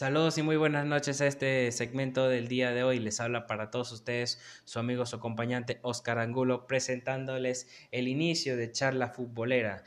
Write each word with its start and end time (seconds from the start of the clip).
Saludos 0.00 0.38
y 0.38 0.42
muy 0.42 0.56
buenas 0.56 0.86
noches 0.86 1.20
a 1.20 1.26
este 1.26 1.70
segmento 1.72 2.26
del 2.26 2.48
día 2.48 2.72
de 2.72 2.82
hoy. 2.82 2.98
Les 2.98 3.20
habla 3.20 3.46
para 3.46 3.70
todos 3.70 3.92
ustedes 3.92 4.40
su 4.64 4.78
amigo, 4.78 5.04
su 5.04 5.16
acompañante 5.16 5.78
Oscar 5.82 6.18
Angulo, 6.18 6.66
presentándoles 6.66 7.68
el 7.90 8.08
inicio 8.08 8.56
de 8.56 8.72
charla 8.72 9.10
futbolera, 9.10 9.84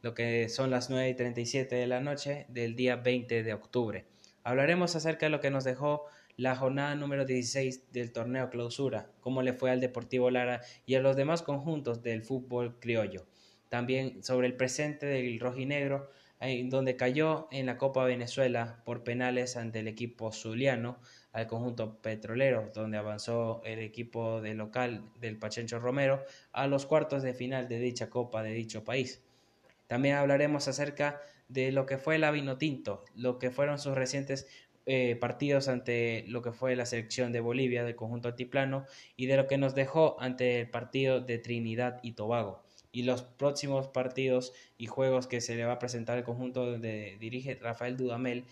lo 0.00 0.14
que 0.14 0.48
son 0.48 0.72
las 0.72 0.90
9 0.90 1.10
y 1.10 1.14
37 1.14 1.76
de 1.76 1.86
la 1.86 2.00
noche 2.00 2.46
del 2.48 2.74
día 2.74 2.96
20 2.96 3.44
de 3.44 3.54
octubre. 3.54 4.04
Hablaremos 4.42 4.96
acerca 4.96 5.26
de 5.26 5.30
lo 5.30 5.38
que 5.38 5.52
nos 5.52 5.62
dejó 5.62 6.06
la 6.36 6.56
jornada 6.56 6.96
número 6.96 7.24
16 7.24 7.92
del 7.92 8.10
torneo 8.10 8.50
clausura, 8.50 9.12
cómo 9.20 9.42
le 9.42 9.52
fue 9.52 9.70
al 9.70 9.80
Deportivo 9.80 10.28
Lara 10.28 10.62
y 10.86 10.96
a 10.96 11.00
los 11.00 11.14
demás 11.14 11.42
conjuntos 11.42 12.02
del 12.02 12.24
fútbol 12.24 12.80
criollo. 12.80 13.26
También 13.68 14.24
sobre 14.24 14.48
el 14.48 14.56
presente 14.56 15.06
del 15.06 15.38
rojinegro 15.38 16.10
donde 16.64 16.96
cayó 16.96 17.46
en 17.52 17.66
la 17.66 17.78
Copa 17.78 18.04
Venezuela 18.04 18.82
por 18.84 19.04
penales 19.04 19.56
ante 19.56 19.78
el 19.78 19.86
equipo 19.88 20.32
zuliano 20.32 20.98
al 21.32 21.46
conjunto 21.46 22.00
petrolero, 22.02 22.70
donde 22.74 22.98
avanzó 22.98 23.62
el 23.64 23.78
equipo 23.78 24.40
de 24.40 24.54
local 24.54 25.04
del 25.20 25.38
Pachencho 25.38 25.78
Romero 25.78 26.24
a 26.52 26.66
los 26.66 26.84
cuartos 26.84 27.22
de 27.22 27.32
final 27.32 27.68
de 27.68 27.78
dicha 27.78 28.10
Copa 28.10 28.42
de 28.42 28.52
dicho 28.52 28.82
país. 28.82 29.22
También 29.86 30.16
hablaremos 30.16 30.66
acerca 30.66 31.20
de 31.48 31.70
lo 31.70 31.86
que 31.86 31.96
fue 31.96 32.16
el 32.16 32.58
Tinto, 32.58 33.04
lo 33.14 33.38
que 33.38 33.50
fueron 33.50 33.78
sus 33.78 33.94
recientes 33.94 34.48
eh, 34.84 35.16
partidos 35.20 35.68
ante 35.68 36.24
lo 36.26 36.42
que 36.42 36.50
fue 36.50 36.74
la 36.74 36.86
selección 36.86 37.30
de 37.30 37.38
Bolivia 37.38 37.84
del 37.84 37.94
conjunto 37.94 38.26
altiplano 38.26 38.84
y 39.16 39.26
de 39.26 39.36
lo 39.36 39.46
que 39.46 39.58
nos 39.58 39.76
dejó 39.76 40.20
ante 40.20 40.60
el 40.60 40.70
partido 40.70 41.20
de 41.20 41.38
Trinidad 41.38 42.00
y 42.02 42.12
Tobago 42.12 42.64
y 42.92 43.02
los 43.02 43.22
próximos 43.22 43.88
partidos 43.88 44.52
y 44.78 44.86
juegos 44.86 45.26
que 45.26 45.40
se 45.40 45.56
le 45.56 45.64
va 45.64 45.72
a 45.72 45.78
presentar 45.78 46.18
el 46.18 46.24
conjunto 46.24 46.66
donde 46.66 47.16
dirige 47.18 47.54
Rafael 47.54 47.96
Dudamel 47.96 48.44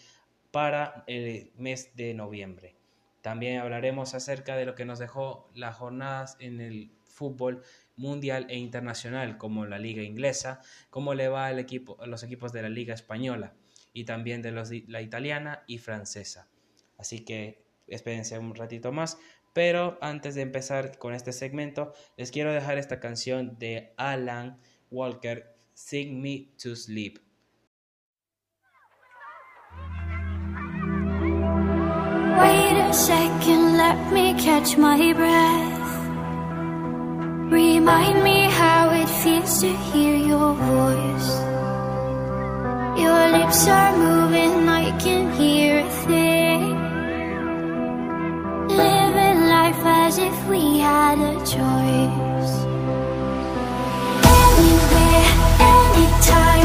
para 0.51 1.05
el 1.07 1.53
mes 1.57 1.95
de 1.95 2.15
noviembre. 2.15 2.75
También 3.21 3.61
hablaremos 3.61 4.15
acerca 4.15 4.57
de 4.57 4.65
lo 4.65 4.75
que 4.75 4.87
nos 4.87 4.99
dejó 4.99 5.51
las 5.55 5.77
jornadas 5.77 6.37
en 6.41 6.61
el 6.61 6.91
fútbol 7.05 7.63
mundial 7.97 8.47
e 8.49 8.57
internacional, 8.57 9.37
como 9.37 9.67
la 9.67 9.79
liga 9.79 10.03
inglesa, 10.03 10.63
cómo 10.89 11.13
le 11.13 11.29
va 11.29 11.51
el 11.51 11.59
equipo, 11.59 11.99
a 12.01 12.07
los 12.07 12.23
equipos 12.23 12.53
de 12.53 12.63
la 12.63 12.71
liga 12.71 12.95
española 12.95 13.53
y 13.93 14.05
también 14.05 14.41
de 14.41 14.53
los, 14.53 14.71
la 14.89 15.03
italiana 15.03 15.65
y 15.67 15.79
francesa. 15.79 16.49
Así 16.97 17.21
que 17.21 17.63
espérense 17.89 18.39
un 18.39 18.55
ratito 18.55 18.91
más 18.91 19.19
pero 19.53 19.99
antes 20.01 20.35
de 20.35 20.43
empezar 20.43 20.99
con 20.99 21.15
este 21.15 21.33
segmento, 21.33 21.93
les 22.17 22.31
quiero 22.31 22.53
dejar 22.53 22.79
esta 22.79 23.01
canción 23.01 23.59
de 23.59 23.93
Alan 23.97 24.59
Walker, 24.91 25.57
Sing 25.75 26.21
Me 26.21 26.49
to 26.63 26.77
Sleep. 26.77 27.19
Wait 32.39 32.77
a 32.79 32.93
second, 32.93 33.77
let 33.77 34.13
me 34.13 34.35
catch 34.35 34.79
my 34.79 35.13
breath. 35.13 35.81
Remind 37.53 38.23
me 38.23 38.45
how 38.45 38.91
it 38.91 39.09
feels 39.23 39.61
to 39.61 39.69
hear 39.93 40.17
your 40.17 40.55
voice. 40.55 41.31
Your 42.97 43.39
lips 43.39 43.67
are 43.67 43.97
moving, 43.97 44.69
I 44.69 44.97
can 44.99 45.33
hear 45.33 45.81
a 45.81 45.91
thing. 46.07 46.40
We 50.49 50.79
had 50.79 51.19
a 51.19 51.35
choice. 51.41 52.55
Anywhere, 54.25 55.27
anytime, 55.73 56.60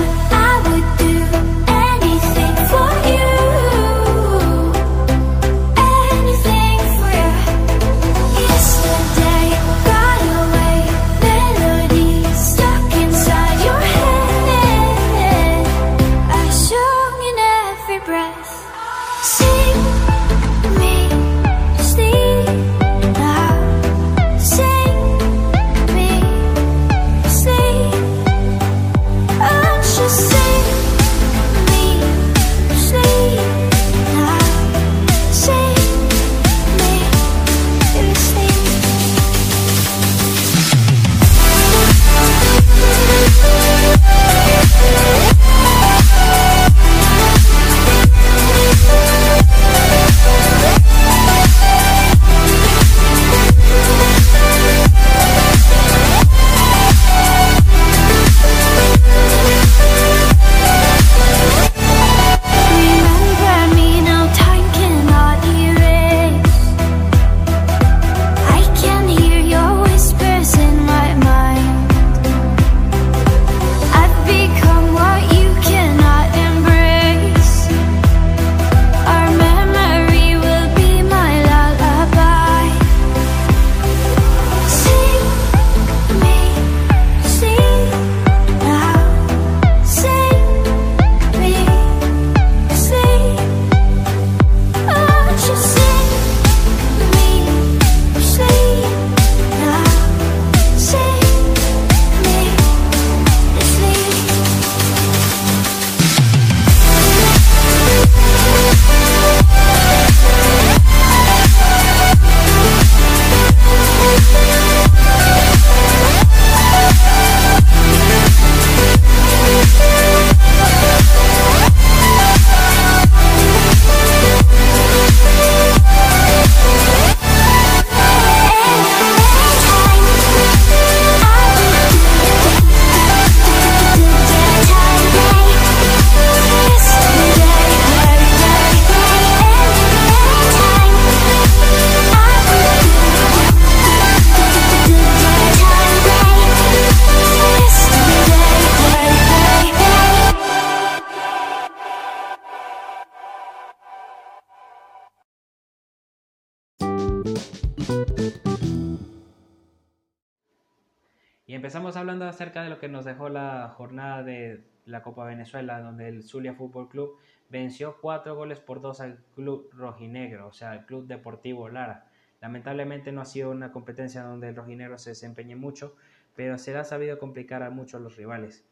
Empezamos 161.56 161.96
hablando 161.96 162.26
acerca 162.26 162.64
de 162.64 162.70
lo 162.70 162.80
que 162.80 162.90
nos 162.90 163.06
dejó 163.06 163.30
la 163.30 163.70
jornada 163.70 164.24
de 164.24 164.62
la 164.86 165.02
Copa 165.02 165.24
Venezuela, 165.24 165.80
donde 165.80 166.10
el 166.10 166.22
Zulia 166.22 166.54
Fútbol 166.54 166.90
Club 166.90 167.18
venció 167.50 167.96
cuatro 168.02 168.36
goles 168.36 168.60
por 168.60 168.82
dos 168.82 169.00
al 169.00 169.20
Club 169.36 169.70
Rojinegro, 169.72 170.48
o 170.48 170.52
sea, 170.52 170.74
el 170.74 170.86
Club 170.86 171.08
Deportivo 171.08 171.70
Lara. 171.70 172.10
Lamentablemente 172.42 173.14
no 173.14 173.22
ha 173.22 173.26
sido 173.26 173.52
una 173.52 173.72
competencia 173.72 174.22
donde 174.22 174.50
el 174.50 174.56
Rojinegro 174.58 174.98
se 174.98 175.12
desempeñe 175.12 175.56
mucho, 175.56 175.96
pero 176.36 176.58
se 176.58 176.74
le 176.74 176.80
ha 176.80 176.84
sabido 176.84 177.20
complicar 177.20 177.64
a 177.64 177.70
muchos 177.70 178.02
los 178.02 178.18
rivales. 178.18 178.66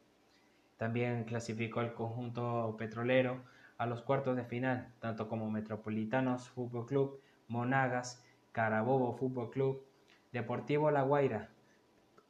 También 0.75 1.23
clasificó 1.23 1.79
el 1.79 1.93
conjunto 1.93 2.75
petrolero 2.77 3.43
a 3.77 3.85
los 3.85 4.01
cuartos 4.01 4.35
de 4.35 4.43
final, 4.43 4.89
tanto 4.99 5.29
como 5.29 5.49
Metropolitanos 5.49 6.49
Fútbol 6.49 6.85
Club, 6.85 7.21
Monagas, 7.47 8.25
Carabobo 8.51 9.15
Fútbol 9.15 9.51
Club, 9.51 9.85
Deportivo 10.33 10.91
La 10.91 11.03
Guaira, 11.03 11.52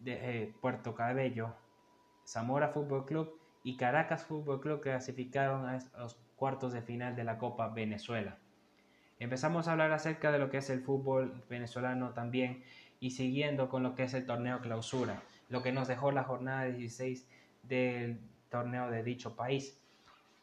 de, 0.04 0.44
eh, 0.44 0.54
Puerto 0.62 0.96
Cabello, 0.96 1.56
Zamora 2.26 2.70
Fútbol 2.70 3.06
Club 3.06 3.40
y 3.64 3.78
Caracas 3.78 4.26
Fútbol 4.26 4.60
Club 4.62 4.82
clasificaron 4.82 5.66
a 5.68 5.80
los 5.98 6.16
cuartos 6.36 6.74
de 6.74 6.82
final 6.82 7.16
de 7.16 7.24
la 7.24 7.38
Copa 7.38 7.70
Venezuela. 7.70 8.38
Empezamos 9.20 9.68
a 9.68 9.74
hablar 9.74 9.92
acerca 9.92 10.32
de 10.32 10.40
lo 10.40 10.50
que 10.50 10.58
es 10.58 10.70
el 10.70 10.82
fútbol 10.82 11.44
venezolano 11.50 12.12
también 12.12 12.64
y 13.00 13.12
siguiendo 13.12 13.70
con 13.70 13.84
lo 13.84 13.96
que 13.96 14.04
es 14.04 14.14
el 14.14 14.26
torneo 14.26 14.60
clausura, 14.60 15.22
lo 15.50 15.62
que 15.62 15.72
nos 15.72 15.88
dejó 15.88 16.12
la 16.12 16.24
jornada 16.24 16.66
16 16.66 17.28
del 17.64 18.20
torneo 18.50 18.90
de 18.90 19.04
dicho 19.04 19.36
país. 19.36 19.80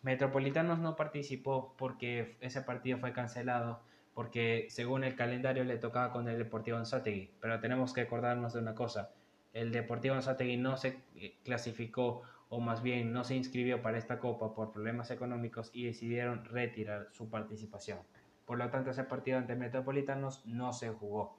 Metropolitanos 0.02 0.78
no 0.78 0.96
participó 0.96 1.74
porque 1.76 2.36
ese 2.40 2.62
partido 2.62 2.98
fue 2.98 3.12
cancelado 3.12 3.82
porque 4.14 4.66
según 4.70 5.04
el 5.04 5.14
calendario 5.14 5.64
le 5.64 5.78
tocaba 5.78 6.12
con 6.12 6.28
el 6.28 6.38
Deportivo 6.38 6.76
Anzoátegui, 6.76 7.30
pero 7.40 7.60
tenemos 7.60 7.92
que 7.92 8.02
acordarnos 8.02 8.52
de 8.52 8.60
una 8.60 8.74
cosa, 8.74 9.10
el 9.52 9.73
Deportivo 9.73 10.14
Anzoátegui 10.14 10.56
no 10.56 10.76
se 10.76 11.00
eh, 11.17 11.37
clasificó 11.44 12.23
o 12.49 12.61
más 12.61 12.82
bien 12.82 13.12
no 13.12 13.25
se 13.25 13.37
inscribió 13.37 13.81
para 13.81 13.99
esta 13.99 14.19
copa 14.19 14.55
por 14.55 14.73
problemas 14.73 15.11
económicos 15.11 15.70
y 15.73 15.85
decidieron 15.85 16.44
retirar 16.44 17.08
su 17.12 17.31
participación. 17.31 17.99
Por 18.44 18.58
lo 18.58 18.69
tanto, 18.70 18.91
ese 18.91 19.05
partido 19.05 19.38
ante 19.38 19.55
Metropolitanos 19.55 20.44
no 20.47 20.73
se 20.73 20.91
jugó. 20.91 21.38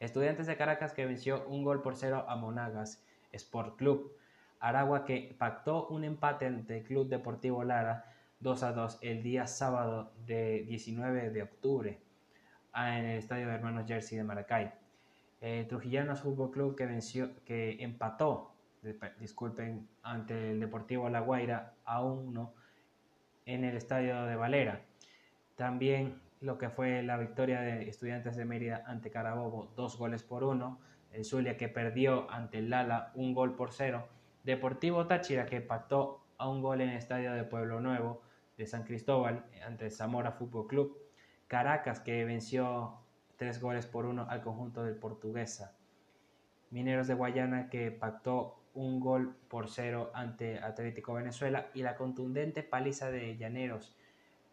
Estudiantes 0.00 0.46
de 0.46 0.56
Caracas 0.56 0.94
que 0.94 1.04
venció 1.04 1.46
un 1.48 1.62
gol 1.64 1.82
por 1.82 1.96
cero 1.96 2.24
a 2.28 2.36
Monagas 2.36 3.04
Sport 3.32 3.76
Club. 3.76 4.16
Aragua 4.60 5.04
que 5.04 5.36
pactó 5.38 5.88
un 5.88 6.04
empate 6.04 6.46
ante 6.46 6.78
el 6.78 6.84
Club 6.84 7.08
Deportivo 7.08 7.62
Lara 7.62 8.12
2 8.40 8.62
a 8.62 8.72
2 8.72 8.98
el 9.02 9.22
día 9.22 9.46
sábado 9.46 10.12
de 10.24 10.64
19 10.66 11.30
de 11.30 11.42
octubre 11.42 12.00
en 12.74 13.04
el 13.04 13.18
Estadio 13.18 13.48
de 13.48 13.54
Hermanos 13.54 13.86
Jersey 13.86 14.16
de 14.16 14.24
Maracay. 14.24 14.72
Eh, 15.40 15.66
Trujillanos 15.68 16.20
Fútbol 16.20 16.50
Club 16.50 16.76
que 16.76 16.86
venció, 16.86 17.30
que 17.44 17.82
empató, 17.82 18.52
disculpen, 19.20 19.88
ante 20.02 20.50
el 20.52 20.60
Deportivo 20.60 21.08
La 21.08 21.20
Guaira 21.20 21.74
a 21.84 22.02
1 22.02 22.54
en 23.46 23.64
el 23.64 23.76
Estadio 23.76 24.24
de 24.24 24.36
Valera. 24.36 24.82
También 25.54 26.20
lo 26.40 26.58
que 26.58 26.70
fue 26.70 27.02
la 27.02 27.16
victoria 27.16 27.60
de 27.60 27.88
Estudiantes 27.88 28.36
de 28.36 28.44
Mérida 28.44 28.84
ante 28.86 29.10
Carabobo, 29.10 29.72
dos 29.76 29.96
goles 29.96 30.22
por 30.22 30.44
uno. 30.44 30.80
El 31.12 31.24
Zulia 31.24 31.56
que 31.56 31.68
perdió 31.68 32.30
ante 32.30 32.58
el 32.58 32.70
Lala, 32.70 33.12
un 33.14 33.34
gol 33.34 33.56
por 33.56 33.72
cero. 33.72 34.08
Deportivo 34.44 35.06
Táchira 35.06 35.46
que 35.46 35.60
pactó 35.60 36.20
a 36.36 36.48
un 36.48 36.62
gol 36.62 36.80
en 36.80 36.90
el 36.90 36.96
estadio 36.96 37.32
de 37.32 37.44
Pueblo 37.44 37.80
Nuevo 37.80 38.22
de 38.56 38.66
San 38.66 38.84
Cristóbal 38.84 39.44
ante 39.66 39.90
Zamora 39.90 40.32
Fútbol 40.32 40.66
Club. 40.66 40.98
Caracas 41.48 42.00
que 42.00 42.24
venció 42.24 42.98
tres 43.38 43.60
goles 43.62 43.86
por 43.86 44.04
uno 44.04 44.26
al 44.28 44.42
conjunto 44.42 44.84
del 44.84 44.96
Portuguesa. 44.96 45.74
Mineros 46.70 47.06
de 47.06 47.14
Guayana 47.14 47.70
que 47.70 47.90
pactó 47.90 48.60
un 48.74 49.00
gol 49.00 49.34
por 49.48 49.70
cero 49.70 50.10
ante 50.12 50.58
Atlético 50.58 51.14
Venezuela 51.14 51.70
y 51.72 51.82
la 51.82 51.96
contundente 51.96 52.62
paliza 52.62 53.10
de 53.10 53.38
Llaneros 53.38 53.96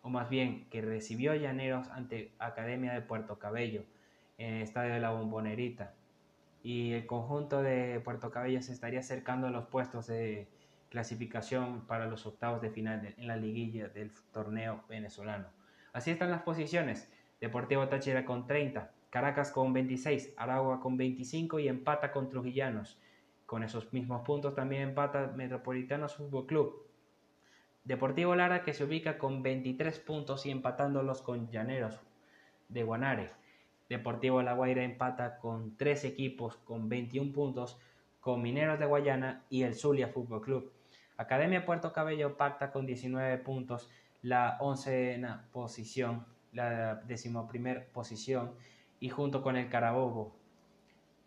o 0.06 0.10
más 0.10 0.30
bien 0.30 0.70
que 0.70 0.82
recibió 0.82 1.34
Llaneros 1.34 1.90
ante 1.90 2.32
Academia 2.38 2.94
de 2.94 3.02
Puerto 3.02 3.40
Cabello 3.40 3.84
en 4.38 4.54
el 4.54 4.62
estadio 4.62 4.94
de 4.94 5.00
la 5.00 5.10
Bombonerita. 5.10 5.96
Y 6.62 6.94
el 6.94 7.08
conjunto 7.08 7.64
de 7.64 8.00
Puerto 8.02 8.30
Cabello 8.30 8.62
se 8.62 8.72
estaría 8.72 9.00
acercando 9.00 9.48
a 9.48 9.50
los 9.50 9.66
puestos 9.66 10.06
de 10.06 10.48
clasificación 10.90 11.88
para 11.88 12.06
los 12.06 12.28
octavos 12.28 12.62
de 12.62 12.70
final 12.70 13.16
en 13.18 13.28
la 13.28 13.36
liguilla 13.36 13.88
del 13.88 14.12
torneo 14.32 14.84
venezolano. 14.88 15.48
Así 15.92 16.12
están 16.12 16.30
las 16.30 16.44
posiciones. 16.44 17.10
Deportivo 17.40 17.88
Táchira 17.88 18.26
con 18.26 18.48
30, 18.48 18.92
Caracas 19.10 19.52
con 19.52 19.74
26, 19.74 20.34
Aragua 20.38 20.80
con 20.80 20.98
25 20.98 21.60
y 21.60 21.68
empata 21.68 22.12
con 22.12 22.30
Trujillanos. 22.30 23.00
Con 23.46 23.64
esos 23.64 23.94
mismos 23.94 24.22
puntos 24.26 24.56
también 24.56 24.82
empata 24.82 25.34
Metropolitanos 25.36 26.16
Fútbol 26.16 26.48
Club. 26.48 26.86
Deportivo 27.84 28.36
Lara 28.36 28.64
que 28.64 28.74
se 28.74 28.84
ubica 28.84 29.18
con 29.18 29.44
23 29.44 30.00
puntos 30.00 30.46
y 30.46 30.52
empatándolos 30.52 31.22
con 31.22 31.50
Llaneros 31.52 32.00
de 32.68 32.84
Guanare. 32.84 33.30
Deportivo 33.90 34.42
La 34.42 34.54
Guaira 34.54 34.84
empata 34.84 35.38
con 35.38 35.78
tres 35.78 36.04
equipos 36.06 36.56
con 36.58 36.90
21 36.90 37.32
puntos 37.32 37.80
con 38.20 38.42
Mineros 38.42 38.80
de 38.80 38.88
Guayana 38.88 39.44
y 39.52 39.62
el 39.62 39.76
Zulia 39.76 40.08
Fútbol 40.08 40.42
Club. 40.42 40.72
Academia 41.18 41.64
Puerto 41.64 41.94
Cabello 41.94 42.36
pacta 42.38 42.72
con 42.72 42.88
19 42.88 43.38
puntos 43.38 43.90
la 44.24 44.58
oncena 44.60 45.48
posición, 45.52 46.26
la 46.56 46.96
decimoprimer 46.96 47.88
posición 47.90 48.56
y 49.00 49.10
junto 49.10 49.44
con 49.44 49.58
el 49.58 49.70
Carabobo. 49.70 50.36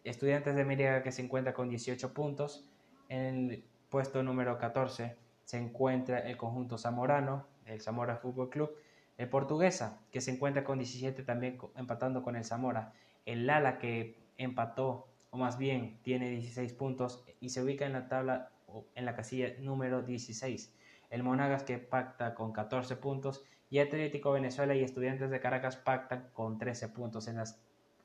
Estudiantes 0.04 0.56
de 0.56 0.64
Mérida 0.64 1.02
que 1.02 1.12
se 1.12 1.22
encuentra 1.22 1.52
con 1.52 1.68
18 1.68 2.14
puntos 2.14 2.68
en 3.08 3.50
el 3.50 3.64
puesto 3.90 4.22
número 4.22 4.58
14 4.58 5.16
se 5.44 5.56
encuentra 5.56 6.18
el 6.18 6.36
conjunto 6.36 6.76
zamorano, 6.76 7.46
el 7.64 7.80
Zamora 7.80 8.16
Fútbol 8.16 8.50
Club, 8.50 8.70
el 9.16 9.28
Portuguesa, 9.28 9.98
que 10.10 10.20
se 10.20 10.30
encuentra 10.30 10.62
con 10.62 10.78
17 10.78 11.22
también 11.22 11.58
empatando 11.74 12.22
con 12.22 12.36
el 12.36 12.44
Zamora, 12.44 12.92
el 13.24 13.46
Lala 13.46 13.78
que 13.78 14.18
empató, 14.36 15.08
o 15.30 15.38
más 15.38 15.56
bien 15.56 16.00
tiene 16.02 16.30
16 16.30 16.72
puntos 16.74 17.24
y 17.40 17.48
se 17.48 17.62
ubica 17.62 17.86
en 17.86 17.94
la 17.94 18.08
tabla 18.08 18.50
en 18.94 19.06
la 19.06 19.16
casilla 19.16 19.54
número 19.60 20.02
16, 20.02 20.74
el 21.10 21.22
Monagas 21.22 21.62
que 21.62 21.78
pacta 21.78 22.34
con 22.34 22.52
14 22.52 22.96
puntos 22.96 23.44
y 23.70 23.78
Atlético 23.78 24.32
Venezuela 24.32 24.74
y 24.74 24.82
Estudiantes 24.82 25.30
de 25.30 25.40
Caracas 25.40 25.76
pactan 25.76 26.28
con 26.32 26.58
13 26.58 26.88
puntos 26.88 27.28
en 27.28 27.36
las 27.36 27.60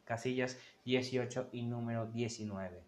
casillas 0.06 0.57
18 0.86 1.50
y 1.51 1.63
número 1.63 2.07
19. 2.07 2.81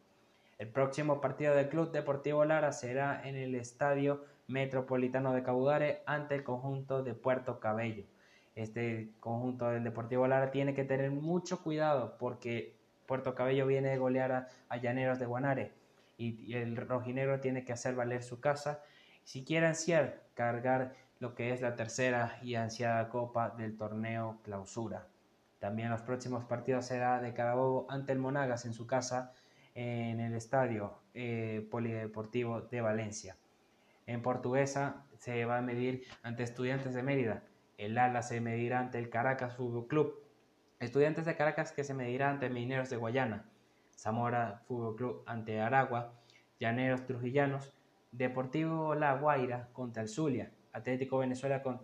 El 0.57 0.67
próximo 0.69 1.19
partido 1.21 1.53
del 1.53 1.69
Club 1.69 1.91
Deportivo 1.91 2.45
Lara 2.45 2.71
será 2.71 3.21
en 3.27 3.35
el 3.35 3.55
estadio 3.55 4.23
Metropolitano 4.47 5.33
de 5.33 5.43
Cabudare 5.43 6.01
ante 6.05 6.35
el 6.35 6.43
conjunto 6.43 7.03
de 7.03 7.13
Puerto 7.13 7.59
Cabello. 7.59 8.03
Este 8.55 9.09
conjunto 9.19 9.69
del 9.69 9.83
Deportivo 9.83 10.27
Lara 10.27 10.51
tiene 10.51 10.73
que 10.73 10.85
tener 10.85 11.11
mucho 11.11 11.61
cuidado 11.61 12.15
porque 12.17 12.73
Puerto 13.05 13.35
Cabello 13.35 13.67
viene 13.67 13.89
de 13.89 13.97
golear 13.97 14.47
a, 14.69 14.77
Llaneros 14.77 15.19
de 15.19 15.25
Guanare 15.25 15.73
y, 16.17 16.53
el 16.53 16.77
rojinegro 16.77 17.39
tiene 17.39 17.65
que 17.65 17.73
hacer 17.73 17.95
valer 17.95 18.23
su 18.23 18.39
casa 18.39 18.81
si 19.23 19.43
quiere 19.43 19.67
ansiar 19.67 20.21
cargar 20.35 20.95
lo 21.25 21.33
que 21.33 21.51
es 21.51 21.59
la 21.59 21.75
tercera 21.75 22.37
y 22.43 22.53
ansiada 22.53 23.09
copa 23.09 23.49
del 23.49 23.75
torneo 23.75 24.37
clausura. 24.43 25.07
También 25.57 25.89
los 25.89 26.03
próximos 26.03 26.45
partidos 26.45 26.85
será 26.85 27.19
de 27.19 27.33
Carabobo 27.33 27.87
ante 27.89 28.11
el 28.11 28.19
Monagas 28.19 28.65
en 28.65 28.73
su 28.73 28.85
casa 28.85 29.33
en 29.73 30.19
el 30.19 30.35
estadio 30.35 30.99
eh, 31.15 31.67
polideportivo 31.71 32.61
de 32.61 32.81
Valencia. 32.81 33.37
En 34.05 34.21
Portuguesa 34.21 35.03
se 35.17 35.45
va 35.45 35.57
a 35.57 35.63
medir 35.63 36.03
ante 36.21 36.43
Estudiantes 36.43 36.93
de 36.93 37.01
Mérida. 37.01 37.41
El 37.79 37.97
Ala 37.97 38.21
se 38.21 38.39
medirá 38.39 38.79
ante 38.79 38.99
el 38.99 39.09
Caracas 39.09 39.55
Fútbol 39.55 39.87
Club. 39.87 40.23
Estudiantes 40.79 41.25
de 41.25 41.35
Caracas 41.35 41.71
que 41.71 41.83
se 41.83 41.95
medirá 41.95 42.29
ante 42.29 42.51
Mineros 42.51 42.91
de 42.91 42.97
Guayana. 42.97 43.49
Zamora 43.97 44.61
Fútbol 44.67 44.95
Club 44.95 45.23
ante 45.25 45.59
Aragua. 45.59 46.13
Llaneros 46.59 47.03
Trujillanos. 47.07 47.73
Deportivo 48.11 48.93
La 48.93 49.15
Guaira 49.15 49.69
contra 49.73 50.03
el 50.03 50.07
Zulia. 50.07 50.51
Atlético 50.75 51.17
Venezuela 51.17 51.63
con... 51.63 51.81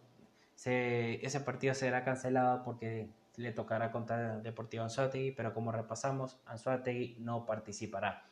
ese 0.55 1.39
partido 1.43 1.73
será 1.73 2.03
cancelado 2.03 2.63
porque 2.63 3.09
le 3.37 3.51
tocará 3.51 3.91
contra 3.91 4.35
el 4.35 4.43
Deportivo 4.43 4.83
Anzuategui, 4.83 5.31
pero 5.31 5.53
como 5.53 5.71
repasamos, 5.71 6.39
Anzuategui 6.45 7.17
no 7.19 7.45
participará 7.45 8.25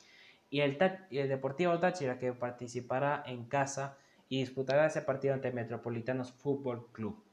y 0.49 0.61
el, 0.61 0.77
Deportivo 1.09 1.77
Táchira 1.79 2.17
que 2.17 2.33
participará 2.33 3.23
en 3.25 3.45
casa 3.45 3.97
y 4.27 4.39
disputará 4.39 4.87
ese 4.87 5.01
partido 5.01 5.33
ante 5.33 5.51
Metropolitanos 5.51 6.31
Fútbol 6.31 6.87
Club. 6.91 7.23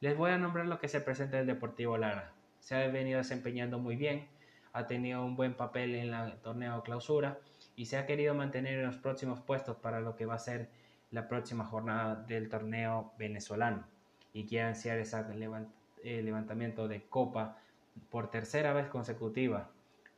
Les 0.00 0.16
voy 0.16 0.30
a 0.30 0.38
nombrar 0.38 0.66
lo 0.66 0.78
que 0.78 0.88
se 0.88 1.00
presenta 1.00 1.40
el 1.40 1.46
Deportivo 1.46 1.96
Lara. 1.96 2.32
Se 2.60 2.74
ha 2.74 2.86
venido 2.88 3.18
desempeñando 3.18 3.78
muy 3.78 3.96
bien, 3.96 4.28
ha 4.72 4.86
tenido 4.86 5.24
un 5.24 5.36
buen 5.36 5.54
papel 5.54 5.94
en 5.94 6.12
el 6.12 6.38
torneo 6.40 6.82
clausura 6.82 7.38
y 7.76 7.86
se 7.86 7.96
ha 7.96 8.06
querido 8.06 8.34
mantener 8.34 8.78
en 8.78 8.86
los 8.86 8.96
próximos 8.96 9.40
puestos 9.40 9.76
para 9.76 10.00
lo 10.00 10.16
que 10.16 10.26
va 10.26 10.34
a 10.34 10.38
ser 10.38 10.68
la 11.10 11.28
próxima 11.28 11.64
jornada 11.64 12.16
del 12.16 12.48
torneo 12.48 13.12
venezolano 13.18 13.84
y 14.32 14.46
quiere 14.46 14.68
ansiar 14.68 14.98
ese 14.98 15.24
levantamiento 16.04 16.88
de 16.88 17.02
copa 17.06 17.58
por 18.10 18.30
tercera 18.30 18.72
vez 18.72 18.88
consecutiva 18.88 19.70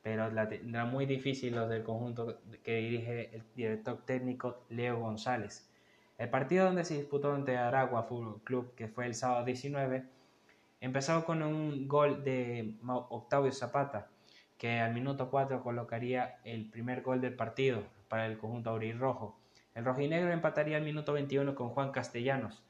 pero 0.03 0.31
la 0.31 0.49
tendrá 0.49 0.85
muy 0.85 1.07
difícil 1.07 1.55
los 1.55 1.69
del 1.69 1.83
conjunto 1.83 2.41
que 2.63 2.77
dirige 2.77 3.35
el 3.35 3.43
director 3.55 3.99
técnico 4.05 4.65
Leo 4.71 4.99
González. 4.99 5.71
El 6.17 6.31
partido 6.31 6.67
donde 6.67 6.85
se 6.85 6.97
disputó 6.97 7.33
ante 7.33 7.57
Aragua 7.57 8.05
Fútbol 8.05 8.41
Club, 8.43 8.75
que 8.75 8.89
fue 8.89 9.07
el 9.07 9.15
sábado 9.15 9.45
19, 9.45 10.05
empezó 10.81 11.25
con 11.25 11.43
un 11.43 11.87
gol 11.89 12.25
de 12.25 12.77
Octavio 12.87 13.53
Zapata, 13.53 14.09
que 14.59 14.81
al 14.81 14.93
minuto 14.93 15.31
4 15.31 15.63
colocaría 15.63 16.39
el 16.45 16.67
primer 16.67 17.03
gol 17.03 17.21
del 17.21 17.35
partido 17.35 17.83
para 18.09 18.27
el 18.27 18.39
conjunto 18.39 18.71
aurirrojo. 18.71 19.39
El 19.81 19.87
rojinegro 19.87 20.31
empataría 20.31 20.77
al 20.77 20.83
minuto 20.83 21.15
21 21.15 21.55
con 21.55 21.71
Juan 21.71 21.91
Castellanos. 21.91 22.63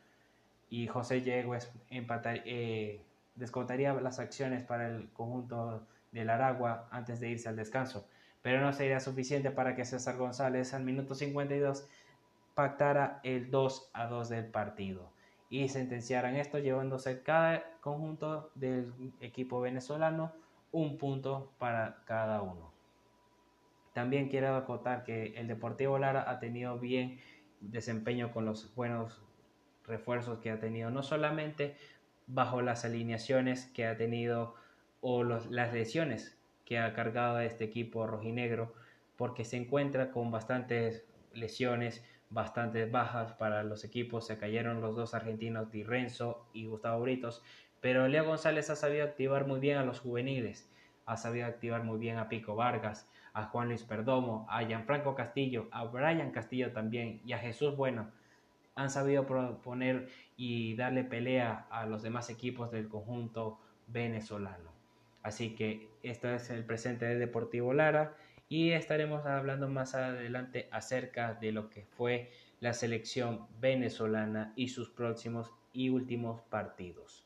y 0.68 0.86
José 0.86 1.22
Yegües 1.22 1.72
eh, 1.90 3.00
descontaría 3.34 3.92
las 3.94 4.20
acciones 4.20 4.62
para 4.62 4.86
el 4.86 5.08
conjunto 5.12 5.84
del 6.12 6.30
Aragua 6.30 6.86
antes 6.92 7.18
de 7.18 7.30
irse 7.30 7.48
al 7.48 7.56
descanso, 7.56 8.06
pero 8.42 8.60
no 8.60 8.72
sería 8.72 9.00
suficiente 9.00 9.50
para 9.50 9.74
que 9.74 9.84
César 9.84 10.18
González 10.18 10.72
al 10.72 10.84
minuto 10.84 11.16
52 11.16 11.88
pactara 12.54 13.18
el 13.24 13.50
2 13.50 13.90
a 13.92 14.06
2 14.06 14.28
del 14.28 14.44
partido 14.44 15.10
y 15.48 15.68
sentenciaran 15.68 16.36
esto 16.36 16.60
llevándose 16.60 17.24
cada 17.24 17.64
conjunto 17.80 18.52
del 18.54 18.92
equipo 19.20 19.60
venezolano 19.60 20.30
un 20.70 20.96
punto 20.96 21.50
para 21.58 22.04
cada 22.04 22.40
uno. 22.42 22.70
También 23.92 24.28
quiero 24.28 24.54
acotar 24.54 25.04
que 25.04 25.34
el 25.36 25.48
Deportivo 25.48 25.98
Lara 25.98 26.30
ha 26.30 26.38
tenido 26.38 26.78
bien 26.78 27.18
desempeño 27.60 28.32
con 28.32 28.44
los 28.44 28.74
buenos 28.74 29.20
refuerzos 29.86 30.38
que 30.38 30.50
ha 30.50 30.60
tenido, 30.60 30.90
no 30.90 31.02
solamente 31.02 31.76
bajo 32.26 32.62
las 32.62 32.84
alineaciones 32.84 33.66
que 33.66 33.86
ha 33.86 33.96
tenido 33.96 34.54
o 35.00 35.24
las 35.24 35.72
lesiones 35.72 36.38
que 36.64 36.78
ha 36.78 36.92
cargado 36.92 37.40
este 37.40 37.64
equipo 37.64 38.06
rojinegro, 38.06 38.72
porque 39.16 39.44
se 39.44 39.56
encuentra 39.56 40.12
con 40.12 40.30
bastantes 40.30 41.04
lesiones, 41.34 42.04
bastantes 42.30 42.90
bajas 42.90 43.32
para 43.32 43.64
los 43.64 43.84
equipos. 43.84 44.26
Se 44.26 44.38
cayeron 44.38 44.80
los 44.80 44.94
dos 44.94 45.14
argentinos, 45.14 45.70
Di 45.72 45.82
Renzo 45.82 46.46
y 46.52 46.66
Gustavo 46.66 47.02
Britos, 47.02 47.42
pero 47.80 48.06
Leo 48.08 48.24
González 48.24 48.70
ha 48.70 48.76
sabido 48.76 49.04
activar 49.04 49.46
muy 49.46 49.58
bien 49.58 49.78
a 49.78 49.84
los 49.84 50.00
juveniles, 50.00 50.70
ha 51.06 51.16
sabido 51.16 51.46
activar 51.46 51.82
muy 51.82 51.98
bien 51.98 52.18
a 52.18 52.28
Pico 52.28 52.54
Vargas, 52.54 53.10
a 53.32 53.44
Juan 53.44 53.68
Luis 53.68 53.82
Perdomo, 53.84 54.46
a 54.48 54.64
Gianfranco 54.64 55.14
Castillo, 55.14 55.68
a 55.70 55.84
Brian 55.84 56.30
Castillo 56.30 56.72
también 56.72 57.20
y 57.24 57.32
a 57.32 57.38
Jesús 57.38 57.76
Bueno. 57.76 58.10
Han 58.76 58.90
sabido 58.90 59.26
proponer 59.26 60.08
y 60.36 60.74
darle 60.76 61.04
pelea 61.04 61.66
a 61.70 61.86
los 61.86 62.02
demás 62.02 62.30
equipos 62.30 62.70
del 62.70 62.88
conjunto 62.88 63.58
venezolano. 63.88 64.70
Así 65.22 65.54
que 65.54 65.88
este 66.02 66.34
es 66.34 66.50
el 66.50 66.64
presente 66.64 67.04
de 67.04 67.18
Deportivo 67.18 67.74
Lara 67.74 68.14
y 68.48 68.70
estaremos 68.70 69.26
hablando 69.26 69.68
más 69.68 69.94
adelante 69.94 70.68
acerca 70.72 71.34
de 71.34 71.52
lo 71.52 71.68
que 71.68 71.84
fue 71.84 72.30
la 72.60 72.72
selección 72.72 73.46
venezolana 73.60 74.52
y 74.56 74.68
sus 74.68 74.90
próximos 74.90 75.52
y 75.72 75.90
últimos 75.90 76.40
partidos. 76.42 77.24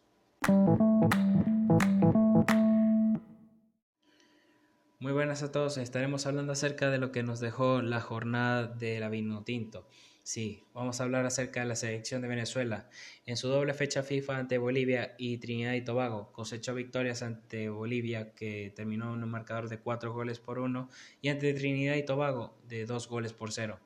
Muy 5.05 5.13
buenas 5.13 5.43
a 5.43 5.53
todos, 5.53 5.77
estaremos 5.77 6.25
hablando 6.25 6.55
acerca 6.55 6.89
de 6.89 6.97
lo 6.97 7.13
que 7.13 7.23
nos 7.23 7.39
dejó 7.39 7.83
la 7.83 8.01
jornada 8.01 8.67
de 8.67 8.99
la 9.01 9.11
Vinotinto. 9.11 9.87
Sí, 10.23 10.65
vamos 10.73 10.99
a 10.99 11.05
hablar 11.05 11.27
acerca 11.27 11.61
de 11.61 11.67
la 11.67 11.77
selección 11.77 12.23
de 12.23 12.29
Venezuela. 12.29 12.89
En 13.27 13.37
su 13.37 13.49
doble 13.49 13.75
fecha 13.75 14.03
FIFA 14.03 14.39
ante 14.39 14.57
Bolivia 14.57 15.15
y 15.19 15.37
Trinidad 15.37 15.75
y 15.75 15.85
Tobago, 15.85 16.33
cosechó 16.33 16.75
victorias 16.75 17.21
ante 17.23 17.69
Bolivia, 17.69 18.33
que 18.33 18.73
terminó 18.75 19.13
en 19.13 19.23
un 19.23 19.29
marcador 19.29 19.69
de 19.69 19.79
4 19.79 20.11
goles 20.11 20.39
por 20.39 20.59
1, 20.59 20.89
y 21.21 21.29
ante 21.29 21.53
Trinidad 21.53 21.97
y 21.97 22.07
Tobago 22.07 22.57
de 22.67 22.87
2 22.87 23.07
goles 23.07 23.35
por 23.35 23.53
0. 23.53 23.79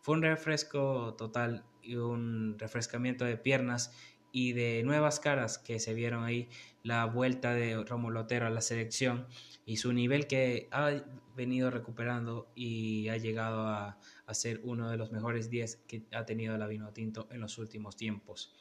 Fue 0.00 0.16
un 0.16 0.22
refresco 0.22 1.14
total 1.14 1.64
y 1.80 1.94
un 1.94 2.58
refrescamiento 2.58 3.24
de 3.24 3.36
piernas 3.36 3.92
y 4.36 4.52
de 4.52 4.82
nuevas 4.84 5.18
caras 5.18 5.56
que 5.56 5.80
se 5.80 5.94
vieron 5.94 6.22
ahí, 6.22 6.50
la 6.82 7.06
vuelta 7.06 7.54
de 7.54 7.82
Romulo 7.82 8.20
Otero 8.20 8.46
a 8.46 8.50
la 8.50 8.60
selección 8.60 9.26
y 9.64 9.78
su 9.78 9.94
nivel 9.94 10.26
que 10.26 10.68
ha 10.72 10.90
venido 11.34 11.70
recuperando 11.70 12.46
y 12.54 13.08
ha 13.08 13.16
llegado 13.16 13.66
a, 13.66 13.96
ser 14.32 14.60
uno 14.62 14.90
de 14.90 14.98
los 14.98 15.10
mejores 15.10 15.48
10 15.48 15.76
que 15.88 16.02
ha 16.12 16.26
tenido 16.26 16.58
la 16.58 16.66
Vinotinto 16.66 17.28
en 17.30 17.40
los 17.40 17.56
últimos 17.56 17.96
tiempos. 17.96 18.52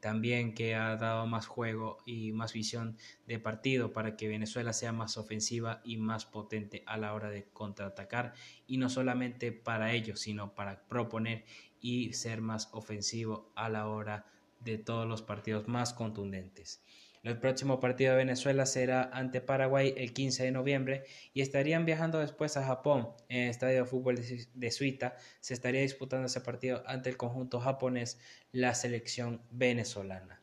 También 0.00 0.54
que 0.54 0.74
ha 0.74 0.96
dado 0.96 1.26
más 1.26 1.46
juego 1.46 1.98
y 2.06 2.32
más 2.32 2.54
visión 2.54 2.96
de 3.26 3.38
partido 3.38 3.92
para 3.92 4.16
que 4.16 4.28
Venezuela 4.28 4.72
sea 4.72 4.92
más 4.92 5.18
ofensiva 5.18 5.82
y 5.84 5.98
más 5.98 6.24
potente 6.24 6.84
a 6.86 6.96
la 6.96 7.12
hora 7.12 7.28
de 7.28 7.44
contraatacar 7.52 8.32
y 8.66 8.78
no 8.78 8.88
solamente 8.88 9.52
para 9.52 9.92
ellos, 9.92 10.20
sino 10.20 10.54
para 10.54 10.86
proponer 10.88 11.44
y 11.82 12.14
ser 12.14 12.40
más 12.40 12.70
ofensivo 12.72 13.52
a 13.54 13.68
la 13.68 13.88
hora 13.88 14.24
de 14.24 14.37
todos 14.84 15.06
los 15.06 15.22
partidos 15.22 15.68
más 15.68 15.92
contundentes. 15.92 16.82
El 17.24 17.38
próximo 17.38 17.80
partido 17.80 18.12
de 18.12 18.18
Venezuela 18.18 18.64
será 18.64 19.10
ante 19.12 19.40
Paraguay 19.40 19.92
el 19.96 20.12
15 20.12 20.44
de 20.44 20.50
noviembre 20.52 21.04
y 21.34 21.40
estarían 21.40 21.84
viajando 21.84 22.20
después 22.20 22.56
a 22.56 22.64
Japón 22.64 23.08
en 23.28 23.42
el 23.42 23.50
Estadio 23.50 23.82
de 23.82 23.84
Fútbol 23.84 24.18
de 24.54 24.70
Suita. 24.70 25.16
Se 25.40 25.52
estaría 25.52 25.80
disputando 25.80 26.26
ese 26.26 26.40
partido 26.40 26.82
ante 26.86 27.10
el 27.10 27.16
conjunto 27.16 27.60
japonés, 27.60 28.20
la 28.52 28.74
selección 28.74 29.42
venezolana. 29.50 30.40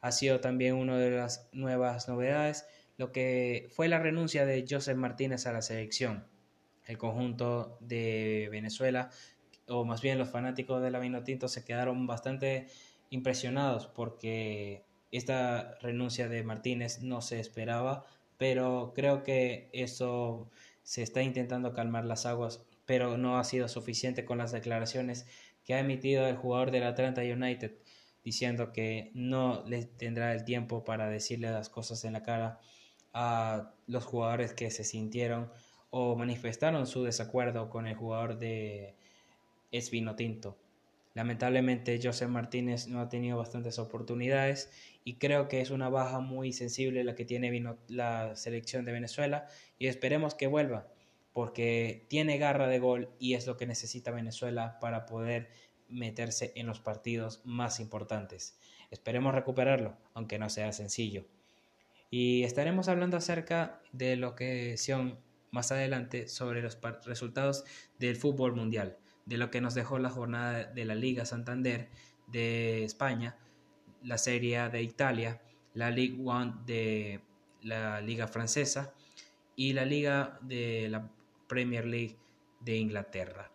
Ha 0.00 0.12
sido 0.12 0.40
también 0.40 0.74
una 0.74 0.98
de 0.98 1.10
las 1.10 1.48
nuevas 1.52 2.08
novedades 2.08 2.66
lo 2.98 3.10
que 3.10 3.68
fue 3.74 3.88
la 3.88 3.98
renuncia 3.98 4.44
de 4.44 4.64
Joseph 4.68 4.96
Martínez 4.96 5.46
a 5.46 5.52
la 5.52 5.62
selección. 5.62 6.26
El 6.86 6.98
conjunto 6.98 7.78
de 7.80 8.48
Venezuela, 8.50 9.10
o 9.66 9.84
más 9.84 10.02
bien 10.02 10.18
los 10.18 10.30
fanáticos 10.30 10.82
de 10.82 10.90
la 10.90 10.98
Vinotinto, 10.98 11.48
se 11.48 11.64
quedaron 11.64 12.06
bastante 12.06 12.66
impresionados 13.12 13.86
porque 13.86 14.84
esta 15.10 15.76
renuncia 15.82 16.28
de 16.28 16.42
Martínez 16.42 17.02
no 17.02 17.20
se 17.20 17.38
esperaba, 17.38 18.06
pero 18.38 18.92
creo 18.96 19.22
que 19.22 19.68
eso 19.72 20.50
se 20.82 21.02
está 21.02 21.22
intentando 21.22 21.74
calmar 21.74 22.06
las 22.06 22.24
aguas, 22.24 22.64
pero 22.86 23.18
no 23.18 23.38
ha 23.38 23.44
sido 23.44 23.68
suficiente 23.68 24.24
con 24.24 24.38
las 24.38 24.50
declaraciones 24.50 25.26
que 25.64 25.74
ha 25.74 25.80
emitido 25.80 26.26
el 26.26 26.36
jugador 26.36 26.70
del 26.70 26.84
Atlanta 26.84 27.20
United 27.20 27.72
diciendo 28.24 28.72
que 28.72 29.10
no 29.14 29.62
le 29.66 29.84
tendrá 29.84 30.32
el 30.32 30.44
tiempo 30.44 30.82
para 30.82 31.08
decirle 31.08 31.50
las 31.50 31.68
cosas 31.68 32.04
en 32.04 32.14
la 32.14 32.22
cara 32.22 32.60
a 33.12 33.74
los 33.86 34.06
jugadores 34.06 34.54
que 34.54 34.70
se 34.70 34.84
sintieron 34.84 35.50
o 35.90 36.16
manifestaron 36.16 36.86
su 36.86 37.04
desacuerdo 37.04 37.68
con 37.68 37.86
el 37.86 37.94
jugador 37.94 38.38
de 38.38 38.94
Espino 39.70 40.16
Tinto. 40.16 40.56
Lamentablemente 41.14 42.00
José 42.02 42.26
Martínez 42.26 42.88
no 42.88 43.00
ha 43.00 43.08
tenido 43.08 43.36
bastantes 43.36 43.78
oportunidades 43.78 44.70
y 45.04 45.16
creo 45.16 45.46
que 45.48 45.60
es 45.60 45.70
una 45.70 45.90
baja 45.90 46.20
muy 46.20 46.52
sensible 46.52 47.04
la 47.04 47.14
que 47.14 47.26
tiene 47.26 47.76
la 47.88 48.34
selección 48.34 48.84
de 48.86 48.92
Venezuela 48.92 49.46
y 49.78 49.88
esperemos 49.88 50.34
que 50.34 50.46
vuelva 50.46 50.88
porque 51.34 52.06
tiene 52.08 52.38
garra 52.38 52.66
de 52.66 52.78
gol 52.78 53.10
y 53.18 53.34
es 53.34 53.46
lo 53.46 53.56
que 53.56 53.66
necesita 53.66 54.10
Venezuela 54.10 54.78
para 54.80 55.04
poder 55.04 55.50
meterse 55.88 56.52
en 56.56 56.66
los 56.66 56.80
partidos 56.80 57.42
más 57.44 57.80
importantes. 57.80 58.58
Esperemos 58.90 59.34
recuperarlo, 59.34 59.96
aunque 60.14 60.38
no 60.38 60.48
sea 60.48 60.72
sencillo. 60.72 61.26
Y 62.10 62.44
estaremos 62.44 62.88
hablando 62.88 63.16
acerca 63.16 63.80
de 63.92 64.16
lo 64.16 64.34
que 64.34 64.76
son 64.76 65.18
más 65.50 65.72
adelante 65.72 66.28
sobre 66.28 66.62
los 66.62 66.78
resultados 67.04 67.64
del 67.98 68.16
fútbol 68.16 68.54
mundial 68.54 68.98
de 69.26 69.36
lo 69.36 69.50
que 69.50 69.60
nos 69.60 69.74
dejó 69.74 69.98
la 69.98 70.10
jornada 70.10 70.64
de 70.64 70.84
la 70.84 70.94
Liga 70.94 71.24
Santander 71.24 71.88
de 72.26 72.84
España, 72.84 73.36
la 74.02 74.18
Serie 74.18 74.68
de 74.68 74.82
Italia, 74.82 75.40
la 75.74 75.90
Ligue 75.90 76.16
1 76.18 76.62
de 76.66 77.20
la 77.62 78.00
Liga 78.00 78.26
Francesa 78.26 78.92
y 79.56 79.72
la 79.72 79.84
Liga 79.84 80.38
de 80.42 80.88
la 80.90 81.10
Premier 81.46 81.86
League 81.86 82.18
de 82.60 82.76
Inglaterra. 82.76 83.50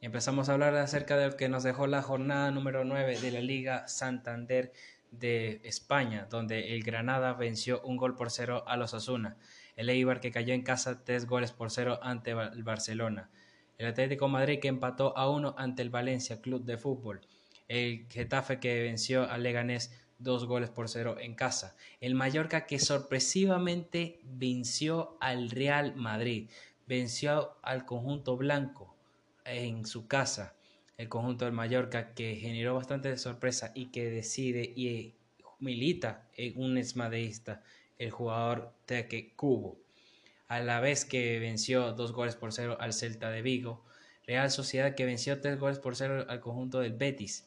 Empezamos 0.00 0.48
a 0.48 0.52
hablar 0.52 0.76
acerca 0.76 1.16
de 1.16 1.28
lo 1.30 1.36
que 1.36 1.48
nos 1.48 1.62
dejó 1.62 1.86
la 1.86 2.02
jornada 2.02 2.50
número 2.50 2.84
9 2.84 3.18
de 3.18 3.30
la 3.32 3.40
Liga 3.40 3.88
Santander 3.88 4.72
de 5.18 5.60
España, 5.64 6.26
donde 6.30 6.74
el 6.74 6.82
Granada 6.82 7.32
venció 7.34 7.80
un 7.82 7.96
gol 7.96 8.16
por 8.16 8.30
cero 8.30 8.64
a 8.66 8.76
los 8.76 8.94
Asuna, 8.94 9.36
el 9.76 9.88
Eibar 9.90 10.20
que 10.20 10.30
cayó 10.30 10.54
en 10.54 10.62
casa 10.62 11.04
tres 11.04 11.26
goles 11.26 11.52
por 11.52 11.70
cero 11.70 11.98
ante 12.02 12.30
el 12.30 12.62
Barcelona, 12.62 13.30
el 13.78 13.86
Atlético 13.86 14.28
Madrid 14.28 14.60
que 14.60 14.68
empató 14.68 15.16
a 15.16 15.28
uno 15.30 15.54
ante 15.58 15.82
el 15.82 15.90
Valencia 15.90 16.40
Club 16.40 16.64
de 16.64 16.78
Fútbol, 16.78 17.20
el 17.68 18.06
Getafe 18.08 18.60
que 18.60 18.82
venció 18.82 19.28
al 19.30 19.42
Leganés 19.42 19.92
dos 20.18 20.46
goles 20.46 20.70
por 20.70 20.88
cero 20.88 21.16
en 21.18 21.34
casa, 21.34 21.76
el 22.00 22.14
Mallorca 22.14 22.66
que 22.66 22.78
sorpresivamente 22.78 24.20
venció 24.24 25.16
al 25.20 25.50
Real 25.50 25.96
Madrid, 25.96 26.50
venció 26.86 27.56
al 27.62 27.84
conjunto 27.84 28.36
blanco 28.36 28.94
en 29.44 29.86
su 29.86 30.06
casa, 30.06 30.54
el 30.96 31.08
conjunto 31.08 31.44
del 31.44 31.54
Mallorca 31.54 32.14
que 32.14 32.36
generó 32.36 32.74
bastante 32.74 33.16
sorpresa 33.18 33.72
y 33.74 33.86
que 33.86 34.10
decide 34.10 34.62
y 34.76 35.14
milita 35.58 36.28
en 36.36 36.60
un 36.60 36.78
esmadeísta, 36.78 37.62
el 37.98 38.10
jugador 38.10 38.72
Teque 38.86 39.32
Cubo. 39.34 39.78
A 40.48 40.60
la 40.60 40.80
vez 40.80 41.04
que 41.04 41.38
venció 41.38 41.92
dos 41.92 42.12
goles 42.12 42.36
por 42.36 42.52
cero 42.52 42.76
al 42.80 42.92
Celta 42.92 43.30
de 43.30 43.42
Vigo, 43.42 43.82
Real 44.26 44.50
Sociedad 44.50 44.94
que 44.94 45.04
venció 45.04 45.40
tres 45.40 45.58
goles 45.58 45.78
por 45.78 45.96
cero 45.96 46.26
al 46.28 46.40
conjunto 46.40 46.80
del 46.80 46.92
Betis, 46.92 47.46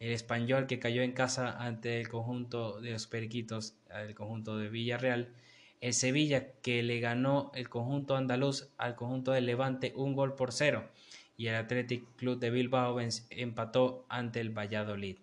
el 0.00 0.12
español 0.12 0.66
que 0.66 0.78
cayó 0.78 1.02
en 1.02 1.12
casa 1.12 1.56
ante 1.58 2.00
el 2.00 2.08
conjunto 2.08 2.80
de 2.80 2.92
los 2.92 3.06
Periquitos, 3.06 3.74
el 3.90 4.14
conjunto 4.14 4.58
de 4.58 4.68
Villarreal, 4.68 5.32
El 5.80 5.92
Sevilla 5.92 6.52
que 6.62 6.82
le 6.82 7.00
ganó 7.00 7.50
el 7.54 7.68
conjunto 7.68 8.16
andaluz 8.16 8.68
al 8.78 8.94
conjunto 8.94 9.32
del 9.32 9.46
Levante 9.46 9.92
un 9.94 10.14
gol 10.14 10.34
por 10.34 10.52
cero 10.52 10.88
y 11.36 11.48
el 11.48 11.54
Athletic 11.56 12.04
Club 12.16 12.38
de 12.38 12.50
Bilbao 12.50 12.98
empató 13.30 14.06
ante 14.08 14.40
el 14.40 14.50
Valladolid. 14.50 15.18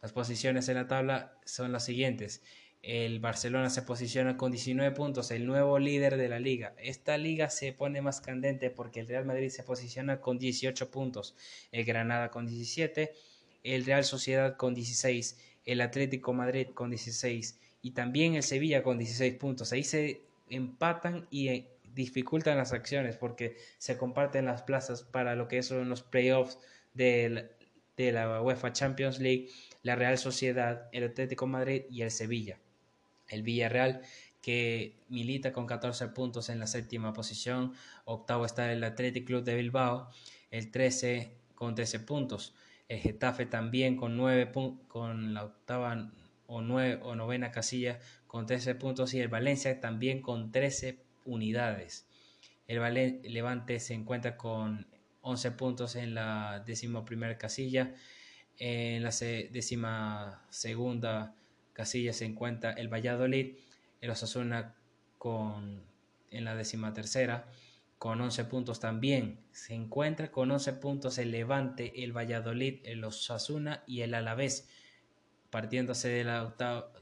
Las 0.00 0.12
posiciones 0.12 0.68
en 0.68 0.76
la 0.76 0.86
tabla 0.88 1.38
son 1.44 1.72
las 1.72 1.84
siguientes. 1.84 2.42
El 2.82 3.18
Barcelona 3.18 3.70
se 3.70 3.82
posiciona 3.82 4.36
con 4.36 4.52
19 4.52 4.94
puntos, 4.94 5.32
el 5.32 5.46
nuevo 5.46 5.78
líder 5.78 6.16
de 6.16 6.28
la 6.28 6.38
liga. 6.38 6.74
Esta 6.78 7.18
liga 7.18 7.50
se 7.50 7.72
pone 7.72 8.00
más 8.00 8.20
candente 8.20 8.70
porque 8.70 9.00
el 9.00 9.08
Real 9.08 9.24
Madrid 9.24 9.48
se 9.48 9.64
posiciona 9.64 10.20
con 10.20 10.38
18 10.38 10.90
puntos, 10.90 11.34
el 11.72 11.84
Granada 11.84 12.30
con 12.30 12.46
17, 12.46 13.12
el 13.64 13.84
Real 13.84 14.04
Sociedad 14.04 14.56
con 14.56 14.74
16, 14.74 15.38
el 15.64 15.80
Atlético 15.80 16.32
Madrid 16.32 16.68
con 16.72 16.90
16 16.90 17.58
y 17.82 17.90
también 17.90 18.36
el 18.36 18.44
Sevilla 18.44 18.84
con 18.84 18.98
16 18.98 19.34
puntos. 19.34 19.72
Ahí 19.72 19.82
se 19.82 20.20
empatan 20.48 21.26
y 21.30 21.64
dificultan 21.94 22.58
las 22.58 22.72
acciones 22.72 23.16
porque 23.16 23.56
se 23.78 23.96
comparten 23.96 24.46
las 24.46 24.62
plazas 24.62 25.02
para 25.02 25.34
lo 25.34 25.48
que 25.48 25.62
son 25.62 25.88
los 25.88 26.02
playoffs 26.02 26.58
de 26.94 27.48
la 27.96 28.42
UEFA 28.42 28.72
Champions 28.72 29.18
League, 29.18 29.48
la 29.82 29.96
Real 29.96 30.18
Sociedad, 30.18 30.88
el 30.92 31.04
Atlético 31.04 31.46
Madrid 31.46 31.82
y 31.90 32.02
el 32.02 32.10
Sevilla. 32.10 32.58
El 33.28 33.42
Villarreal 33.42 34.02
que 34.40 34.96
milita 35.08 35.52
con 35.52 35.66
14 35.66 36.08
puntos 36.08 36.48
en 36.48 36.58
la 36.58 36.66
séptima 36.66 37.12
posición, 37.12 37.74
octavo 38.04 38.44
está 38.46 38.72
el 38.72 38.82
Athletic 38.84 39.26
Club 39.26 39.44
de 39.44 39.56
Bilbao, 39.56 40.08
el 40.50 40.70
13 40.70 41.32
con 41.54 41.74
13 41.74 42.00
puntos, 42.00 42.54
el 42.88 43.00
Getafe 43.00 43.46
también 43.46 43.96
con 43.96 44.16
9 44.16 44.52
con 44.86 45.34
la 45.34 45.44
octava 45.44 46.10
o, 46.46 46.62
nueve, 46.62 47.00
o 47.02 47.14
novena 47.14 47.50
casilla 47.50 48.00
con 48.26 48.46
13 48.46 48.74
puntos 48.76 49.12
y 49.12 49.20
el 49.20 49.28
Valencia 49.28 49.80
también 49.80 50.22
con 50.22 50.50
13 50.50 50.98
unidades. 51.28 52.06
El 52.66 52.80
Levante 53.22 53.80
se 53.80 53.94
encuentra 53.94 54.36
con 54.36 54.86
11 55.22 55.52
puntos 55.52 55.96
en 55.96 56.14
la 56.14 56.62
décima 56.66 57.04
primera 57.04 57.38
casilla, 57.38 57.94
en 58.58 59.02
la 59.02 59.10
décima 59.10 60.44
segunda 60.50 61.34
casilla 61.72 62.12
se 62.12 62.24
encuentra 62.24 62.72
el 62.72 62.92
Valladolid, 62.92 63.56
el 64.00 64.10
Osasuna 64.10 64.74
con, 65.16 65.82
en 66.30 66.44
la 66.44 66.56
décima 66.56 66.92
tercera 66.92 67.46
con 67.98 68.20
11 68.20 68.44
puntos 68.44 68.80
también. 68.80 69.40
Se 69.50 69.74
encuentra 69.74 70.30
con 70.30 70.50
11 70.50 70.74
puntos 70.74 71.18
el 71.18 71.32
Levante, 71.32 72.04
el 72.04 72.16
Valladolid, 72.16 72.80
el 72.84 73.04
Osasuna 73.04 73.82
y 73.86 74.02
el 74.02 74.14
Alavés, 74.14 74.68
partiéndose 75.50 76.08
de 76.08 76.24
la 76.24 76.44
octava, 76.44 76.92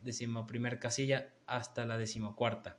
primera 0.46 0.78
casilla 0.78 1.28
hasta 1.46 1.84
la 1.84 1.98
decimocuarta. 1.98 2.78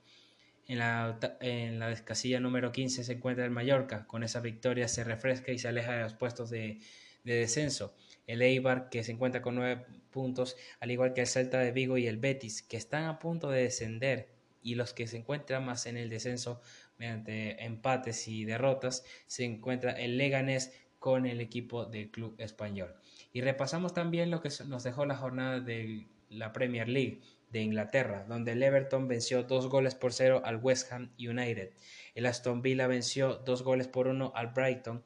En 0.67 0.79
la, 0.79 1.17
en 1.39 1.79
la 1.79 1.95
casilla 2.03 2.39
número 2.39 2.71
15 2.71 3.03
se 3.03 3.13
encuentra 3.13 3.45
el 3.45 3.51
Mallorca. 3.51 4.05
Con 4.05 4.23
esa 4.23 4.41
victoria 4.41 4.87
se 4.87 5.03
refresca 5.03 5.51
y 5.51 5.59
se 5.59 5.67
aleja 5.67 5.93
de 5.93 6.03
los 6.03 6.13
puestos 6.13 6.49
de, 6.49 6.79
de 7.23 7.33
descenso. 7.35 7.93
El 8.25 8.41
Eibar, 8.41 8.89
que 8.89 9.03
se 9.03 9.11
encuentra 9.11 9.41
con 9.41 9.55
9 9.55 9.85
puntos, 10.11 10.57
al 10.79 10.91
igual 10.91 11.13
que 11.13 11.21
el 11.21 11.27
Celta 11.27 11.59
de 11.59 11.71
Vigo 11.71 11.97
y 11.97 12.07
el 12.07 12.17
Betis, 12.17 12.61
que 12.61 12.77
están 12.77 13.05
a 13.05 13.19
punto 13.19 13.49
de 13.49 13.63
descender, 13.63 14.29
y 14.61 14.75
los 14.75 14.93
que 14.93 15.07
se 15.07 15.17
encuentran 15.17 15.65
más 15.65 15.85
en 15.85 15.95
el 15.95 16.09
descenso 16.09 16.59
mediante 16.97 17.63
empates 17.63 18.27
y 18.27 18.43
derrotas, 18.43 19.05
se 19.27 19.45
encuentra 19.45 19.91
el 19.91 20.17
Leganés 20.17 20.73
con 20.99 21.25
el 21.25 21.39
equipo 21.39 21.85
del 21.85 22.09
club 22.09 22.35
español. 22.39 22.95
Y 23.31 23.41
repasamos 23.41 23.93
también 23.93 24.31
lo 24.31 24.41
que 24.41 24.49
nos 24.65 24.83
dejó 24.83 25.05
la 25.05 25.15
jornada 25.15 25.59
de 25.59 26.07
la 26.29 26.51
Premier 26.51 26.89
League 26.89 27.21
de 27.49 27.61
Inglaterra, 27.61 28.25
donde 28.27 28.53
el 28.53 28.63
Everton 28.63 29.07
venció 29.07 29.43
dos 29.43 29.67
goles 29.67 29.95
por 29.95 30.13
cero 30.13 30.41
al 30.43 30.57
West 30.57 30.91
Ham 30.91 31.11
United. 31.17 31.71
El 32.15 32.25
Aston 32.25 32.61
Villa 32.61 32.87
venció 32.87 33.35
dos 33.35 33.63
goles 33.63 33.87
por 33.87 34.07
uno 34.07 34.31
al 34.35 34.47
Brighton 34.47 35.03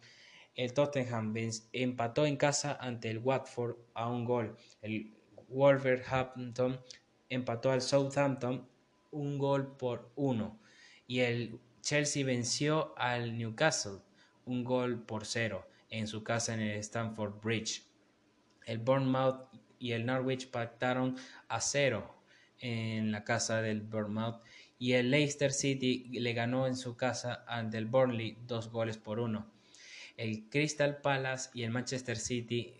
el 0.55 0.73
Tottenham 0.73 1.33
empató 1.71 2.25
en 2.25 2.35
casa 2.35 2.77
ante 2.79 3.09
el 3.09 3.19
Watford 3.19 3.77
a 3.93 4.09
un 4.09 4.25
gol. 4.25 4.57
El 4.81 5.13
Wolverhampton 5.47 6.79
empató 7.29 7.71
al 7.71 7.81
Southampton 7.81 8.67
un 9.11 9.37
gol 9.37 9.77
por 9.77 10.11
uno. 10.15 10.59
Y 11.07 11.21
el 11.21 11.59
Chelsea 11.81 12.25
venció 12.25 12.93
al 12.97 13.37
Newcastle 13.37 13.99
un 14.45 14.63
gol 14.63 15.01
por 15.01 15.25
cero 15.25 15.67
en 15.89 16.07
su 16.07 16.23
casa 16.23 16.53
en 16.53 16.61
el 16.61 16.79
Stamford 16.79 17.41
Bridge. 17.41 17.83
El 18.65 18.79
Bournemouth 18.79 19.47
y 19.79 19.93
el 19.93 20.05
Norwich 20.05 20.51
pactaron 20.51 21.15
a 21.47 21.59
cero 21.61 22.13
en 22.61 23.11
la 23.11 23.23
casa 23.23 23.61
del 23.61 23.81
Bournemouth 23.81 24.41
y 24.79 24.93
el 24.93 25.11
Leicester 25.11 25.51
City 25.51 26.07
le 26.11 26.33
ganó 26.33 26.67
en 26.67 26.75
su 26.75 26.95
casa 26.95 27.43
ante 27.47 27.77
el 27.77 27.85
Burnley 27.85 28.37
dos 28.47 28.69
goles 28.69 28.97
por 28.97 29.19
uno 29.19 29.51
el 30.21 30.49
Crystal 30.49 30.97
Palace 30.97 31.49
y 31.53 31.63
el 31.63 31.71
Manchester 31.71 32.17
City 32.17 32.75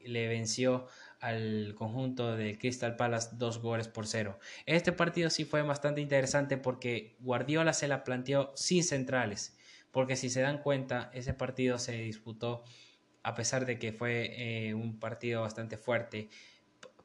le 0.00 0.28
venció 0.28 0.86
al 1.20 1.74
conjunto 1.76 2.36
del 2.36 2.58
Crystal 2.58 2.96
Palace 2.96 3.30
dos 3.32 3.58
goles 3.58 3.88
por 3.88 4.06
cero. 4.06 4.38
Este 4.66 4.92
partido 4.92 5.30
sí 5.30 5.44
fue 5.44 5.62
bastante 5.62 6.00
interesante 6.00 6.56
porque 6.56 7.16
Guardiola 7.20 7.72
se 7.72 7.88
la 7.88 8.04
planteó 8.04 8.52
sin 8.56 8.82
centrales, 8.82 9.56
porque 9.90 10.16
si 10.16 10.28
se 10.30 10.40
dan 10.40 10.58
cuenta, 10.58 11.10
ese 11.14 11.34
partido 11.34 11.78
se 11.78 11.92
disputó 11.92 12.64
a 13.22 13.34
pesar 13.34 13.66
de 13.66 13.78
que 13.78 13.92
fue 13.92 14.68
eh, 14.68 14.74
un 14.74 14.98
partido 14.98 15.42
bastante 15.42 15.76
fuerte 15.76 16.30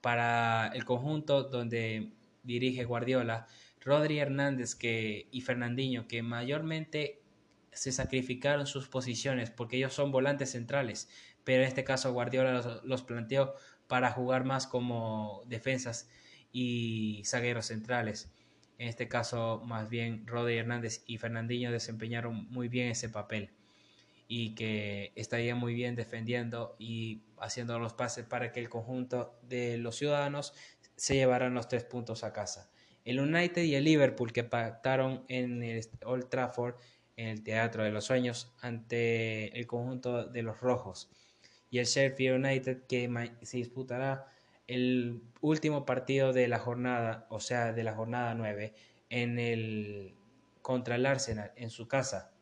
para 0.05 0.67
el 0.75 0.85
conjunto 0.85 1.45
donde 1.45 2.11
dirige 2.43 2.83
Guardiola, 2.83 3.47
Rodri 3.81 4.19
Hernández 4.19 4.77
y 4.79 5.41
Fernandinho, 5.41 6.07
que 6.07 6.21
mayormente 6.21 7.23
se 7.71 7.91
sacrificaron 7.91 8.67
sus 8.67 8.87
posiciones 8.87 9.49
porque 9.49 9.77
ellos 9.77 9.93
son 9.95 10.11
volantes 10.11 10.51
centrales, 10.51 11.09
pero 11.43 11.63
en 11.63 11.69
este 11.69 11.83
caso 11.83 12.13
Guardiola 12.13 12.81
los, 12.83 13.01
planteó 13.01 13.55
para 13.87 14.11
jugar 14.11 14.43
más 14.43 14.67
como 14.67 15.41
defensas 15.47 16.07
y 16.51 17.23
zagueros 17.25 17.65
centrales. 17.65 18.31
En 18.77 18.87
este 18.87 19.07
caso, 19.07 19.63
más 19.65 19.89
bien, 19.89 20.27
Rodri 20.27 20.57
Hernández 20.57 21.03
y 21.07 21.17
Fernandinho 21.17 21.71
desempeñaron 21.71 22.45
muy 22.51 22.67
bien 22.67 22.89
ese 22.89 23.09
papel 23.09 23.49
y 24.27 24.55
que 24.55 25.11
estarían 25.15 25.57
muy 25.57 25.73
bien 25.73 25.95
defendiendo 25.95 26.75
y 26.79 27.21
haciendo 27.39 27.77
los 27.79 27.93
pases 27.93 28.25
para 28.25 28.51
que 28.51 28.59
el 28.59 28.69
conjunto 28.69 29.37
de 29.43 29.77
los 29.77 29.95
ciudadanos 29.95 30.53
se 30.95 31.15
llevaran 31.15 31.53
los 31.53 31.67
tres 31.67 31.83
puntos 31.83 32.23
a 32.23 32.33
casa. 32.33 32.71
El 33.03 33.19
United 33.19 33.61
y 33.61 33.75
el 33.75 33.83
Liverpool 33.83 34.33
que 34.33 34.43
pactaron 34.43 35.25
en 35.27 35.61
el 35.61 35.87
Old 36.05 36.29
Trafford 36.29 36.75
en 37.17 37.27
el 37.27 37.43
Teatro 37.43 37.83
de 37.83 37.91
los 37.91 38.05
Sueños 38.05 38.53
ante 38.61 39.57
el 39.57 39.67
conjunto 39.67 40.25
de 40.25 40.41
los 40.41 40.59
Rojos 40.59 41.09
y 41.69 41.79
el 41.79 41.85
Sheffield 41.85 42.43
United 42.45 42.83
que 42.87 43.09
se 43.43 43.57
disputará 43.57 44.27
el 44.67 45.21
último 45.41 45.85
partido 45.85 46.33
de 46.33 46.47
la 46.47 46.59
jornada, 46.59 47.27
o 47.29 47.39
sea, 47.39 47.73
de 47.73 47.83
la 47.83 47.93
jornada 47.93 48.33
9 48.33 48.73
en 49.09 49.39
el 49.39 50.15
contra 50.61 50.95
el 50.95 51.05
Arsenal 51.05 51.51
en 51.55 51.69
su 51.69 51.87
casa. 51.87 52.34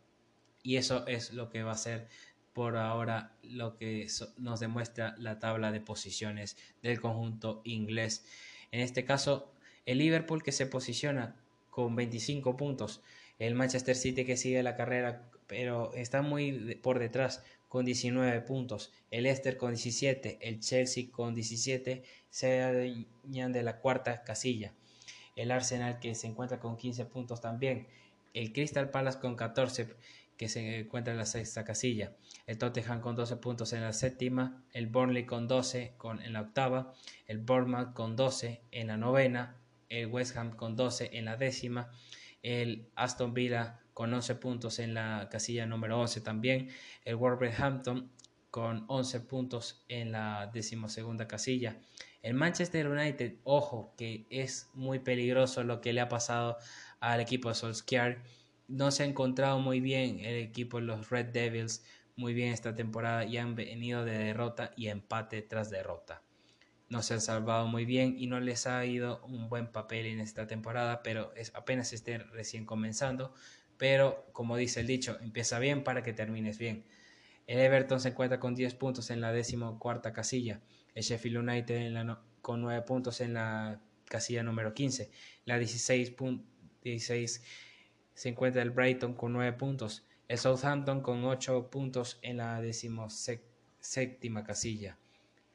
Y 0.63 0.77
eso 0.77 1.05
es 1.07 1.33
lo 1.33 1.49
que 1.49 1.63
va 1.63 1.73
a 1.73 1.77
ser 1.77 2.07
por 2.53 2.77
ahora 2.77 3.35
lo 3.43 3.75
que 3.77 4.07
nos 4.37 4.59
demuestra 4.59 5.15
la 5.17 5.39
tabla 5.39 5.71
de 5.71 5.81
posiciones 5.81 6.57
del 6.81 6.99
conjunto 7.01 7.61
inglés. 7.65 8.25
En 8.71 8.79
este 8.79 9.05
caso, 9.05 9.51
el 9.85 9.97
Liverpool 9.97 10.43
que 10.43 10.51
se 10.51 10.65
posiciona 10.65 11.35
con 11.69 11.95
25 11.95 12.55
puntos 12.55 13.01
el 13.39 13.55
Manchester 13.55 13.95
City 13.95 14.25
que 14.25 14.37
sigue 14.37 14.63
la 14.63 14.75
carrera, 14.75 15.29
pero 15.47 15.93
está 15.93 16.21
muy 16.21 16.75
por 16.81 16.99
detrás 16.99 17.43
con 17.67 17.85
19 17.85 18.41
puntos. 18.41 18.91
El 19.11 19.23
Leicester 19.23 19.57
con 19.57 19.71
17, 19.71 20.37
el 20.41 20.59
Chelsea 20.59 21.05
con 21.11 21.33
17 21.33 22.03
se 22.29 22.61
añaden 22.61 23.51
de 23.51 23.63
la 23.63 23.79
cuarta 23.79 24.23
casilla. 24.23 24.73
El 25.35 25.51
Arsenal 25.51 25.99
que 25.99 26.15
se 26.15 26.27
encuentra 26.27 26.59
con 26.59 26.77
15 26.77 27.05
puntos 27.05 27.41
también. 27.41 27.87
El 28.33 28.53
Crystal 28.53 28.89
Palace 28.89 29.19
con 29.19 29.35
14 29.35 29.89
que 30.37 30.49
se 30.49 30.79
encuentra 30.79 31.13
en 31.13 31.19
la 31.19 31.25
sexta 31.25 31.63
casilla. 31.63 32.15
El 32.45 32.57
Tottenham 32.57 33.01
con 33.01 33.15
12 33.15 33.37
puntos 33.37 33.73
en 33.73 33.81
la 33.81 33.93
séptima. 33.93 34.63
El 34.71 34.87
Burnley 34.87 35.25
con 35.25 35.47
12 35.47 35.95
con, 35.97 36.21
en 36.21 36.33
la 36.33 36.41
octava. 36.41 36.93
El 37.27 37.39
Bournemouth 37.39 37.93
con 37.93 38.15
12 38.15 38.61
en 38.71 38.87
la 38.87 38.97
novena. 38.97 39.57
El 39.89 40.07
West 40.07 40.35
Ham 40.37 40.55
con 40.55 40.75
12 40.75 41.11
en 41.13 41.25
la 41.25 41.37
décima 41.37 41.91
el 42.43 42.89
Aston 42.95 43.33
Villa 43.33 43.79
con 43.93 44.13
11 44.13 44.35
puntos 44.35 44.79
en 44.79 44.93
la 44.93 45.29
casilla 45.31 45.65
número 45.65 45.99
11 45.99 46.21
también, 46.21 46.69
el 47.05 47.15
Wolverhampton 47.15 48.11
con 48.51 48.85
11 48.87 49.21
puntos 49.21 49.83
en 49.87 50.11
la 50.11 50.51
decimosegunda 50.53 51.27
casilla. 51.27 51.79
El 52.21 52.35
Manchester 52.35 52.87
United, 52.87 53.35
ojo, 53.43 53.93
que 53.97 54.27
es 54.29 54.69
muy 54.73 54.99
peligroso 54.99 55.63
lo 55.63 55.81
que 55.81 55.93
le 55.93 56.01
ha 56.01 56.09
pasado 56.09 56.57
al 56.99 57.19
equipo 57.19 57.49
de 57.49 57.55
Solskjaer. 57.55 58.21
No 58.67 58.91
se 58.91 59.03
ha 59.03 59.05
encontrado 59.05 59.59
muy 59.59 59.79
bien 59.79 60.19
el 60.19 60.37
equipo 60.37 60.77
de 60.79 60.83
los 60.83 61.09
Red 61.09 61.27
Devils, 61.27 61.83
muy 62.15 62.33
bien 62.33 62.53
esta 62.53 62.75
temporada 62.75 63.25
y 63.25 63.37
han 63.37 63.55
venido 63.55 64.05
de 64.05 64.17
derrota 64.17 64.71
y 64.77 64.87
empate 64.87 65.41
tras 65.41 65.69
derrota. 65.69 66.21
no 66.89 67.01
se 67.01 67.15
han 67.15 67.21
salvado 67.21 67.67
muy 67.67 67.85
bien 67.85 68.15
y 68.19 68.27
no 68.27 68.39
les 68.39 68.67
ha 68.67 68.85
ido 68.85 69.23
un 69.25 69.49
buen 69.49 69.71
papel 69.71 70.05
en 70.05 70.19
esta 70.19 70.45
temporada, 70.45 71.01
pero 71.01 71.33
es, 71.35 71.51
apenas 71.55 71.91
estén 71.91 72.29
recién 72.31 72.65
comenzando. 72.65 73.33
Pero 73.77 74.27
como 74.31 74.57
dice 74.57 74.81
el 74.81 74.87
dicho, 74.87 75.17
empieza 75.21 75.57
bien 75.59 75.83
para 75.83 76.03
que 76.03 76.13
termines 76.13 76.59
bien. 76.59 76.85
El 77.47 77.59
Everton 77.59 77.99
se 77.99 78.09
encuentra 78.09 78.39
con 78.39 78.55
10 78.55 78.75
puntos 78.75 79.09
en 79.09 79.21
la 79.21 79.33
cuarta 79.79 80.13
casilla. 80.13 80.61
El 80.93 81.03
Sheffield 81.03 81.37
United 81.37 81.81
con 82.41 82.61
9 82.61 82.83
puntos 82.83 83.21
en 83.21 83.33
la 83.33 83.81
casilla 84.05 84.43
número 84.43 84.73
15. 84.73 85.09
La 85.45 85.57
16, 85.57 86.13
16 86.83 87.43
se 88.13 88.29
encuentra 88.29 88.61
el 88.61 88.71
Brighton 88.71 89.13
con 89.13 89.33
9 89.33 89.53
puntos. 89.53 90.05
El 90.27 90.37
Southampton 90.37 91.01
con 91.01 91.23
8 91.25 91.69
puntos 91.69 92.19
en 92.21 92.37
la 92.37 92.61
séptima 93.79 94.43
casilla. 94.43 94.97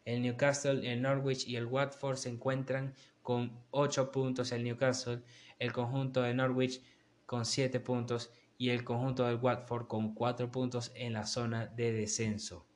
El 0.05 0.23
Newcastle, 0.23 0.91
el 0.91 1.03
Norwich 1.03 1.47
y 1.47 1.57
el 1.57 1.67
Watford 1.67 2.17
se 2.17 2.31
encuentran 2.31 2.95
con 3.23 3.61
8 3.71 4.11
puntos 4.11 4.53
el 4.53 4.65
Newcastle, 4.65 5.23
el 5.59 5.73
conjunto 5.73 6.23
de 6.23 6.35
Norwich 6.35 6.83
con 7.27 7.45
7 7.45 7.81
puntos 7.81 8.33
y 8.57 8.71
el 8.71 8.85
conjunto 8.85 9.27
del 9.27 9.37
Watford 9.37 9.87
con 9.87 10.15
4 10.15 10.51
puntos 10.51 10.93
en 10.95 11.13
la 11.13 11.27
zona 11.27 11.67
de 11.67 11.93
descenso. 11.93 12.67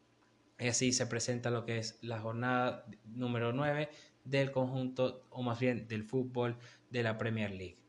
Y 0.58 0.68
así 0.68 0.92
se 0.92 1.06
presenta 1.06 1.50
lo 1.50 1.64
que 1.64 1.78
es 1.78 1.98
la 2.02 2.20
jornada 2.20 2.86
número 3.04 3.52
9 3.52 3.88
del 4.24 4.52
conjunto, 4.52 5.26
o 5.30 5.42
más 5.42 5.58
bien 5.58 5.88
del 5.88 6.04
fútbol 6.04 6.56
de 6.90 7.02
la 7.02 7.18
Premier 7.18 7.50
League. 7.50 7.81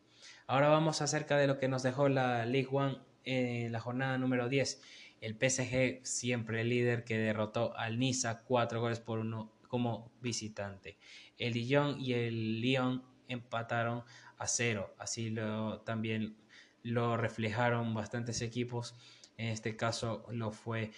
Ahora 0.48 0.70
vamos 0.70 1.02
acerca 1.02 1.38
de 1.38 1.48
lo 1.48 1.58
que 1.58 1.68
nos 1.68 1.84
dejó 1.84 2.10
la 2.10 2.46
League 2.46 2.70
One 2.72 2.98
en 3.24 3.72
la 3.72 3.80
jornada 3.80 4.18
número 4.18 4.50
10 4.50 4.82
el 5.24 5.38
PSG, 5.38 6.06
siempre 6.06 6.66
líder, 6.66 7.06
que 7.06 7.18
derrotó 7.18 7.74
al 7.78 7.98
Niza 7.98 8.44
cuatro 8.44 8.82
goles 8.82 9.00
por 9.00 9.20
uno 9.20 9.54
como 9.70 10.12
visitante. 10.20 10.98
El 11.38 11.54
Lyon 11.54 11.98
y 11.98 12.12
el 12.12 12.60
Lyon 12.60 13.04
empataron 13.30 14.04
a 14.38 14.48
cero. 14.48 14.94
Así 14.98 15.30
lo, 15.30 15.80
también 15.80 16.36
lo 16.84 17.16
reflejaron 17.16 17.94
bastantes 17.94 18.42
equipos. 18.42 18.96
En 19.38 19.48
este 19.48 19.78
caso 19.78 20.26
lo 20.30 20.52
fue, 20.52 20.92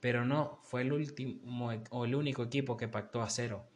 pero 0.00 0.26
no, 0.26 0.60
fue 0.64 0.82
el 0.82 0.92
último 0.92 1.70
o 1.88 2.04
el 2.04 2.14
único 2.14 2.42
equipo 2.42 2.76
que 2.76 2.88
pactó 2.88 3.22
a 3.22 3.30
cero. 3.30 3.66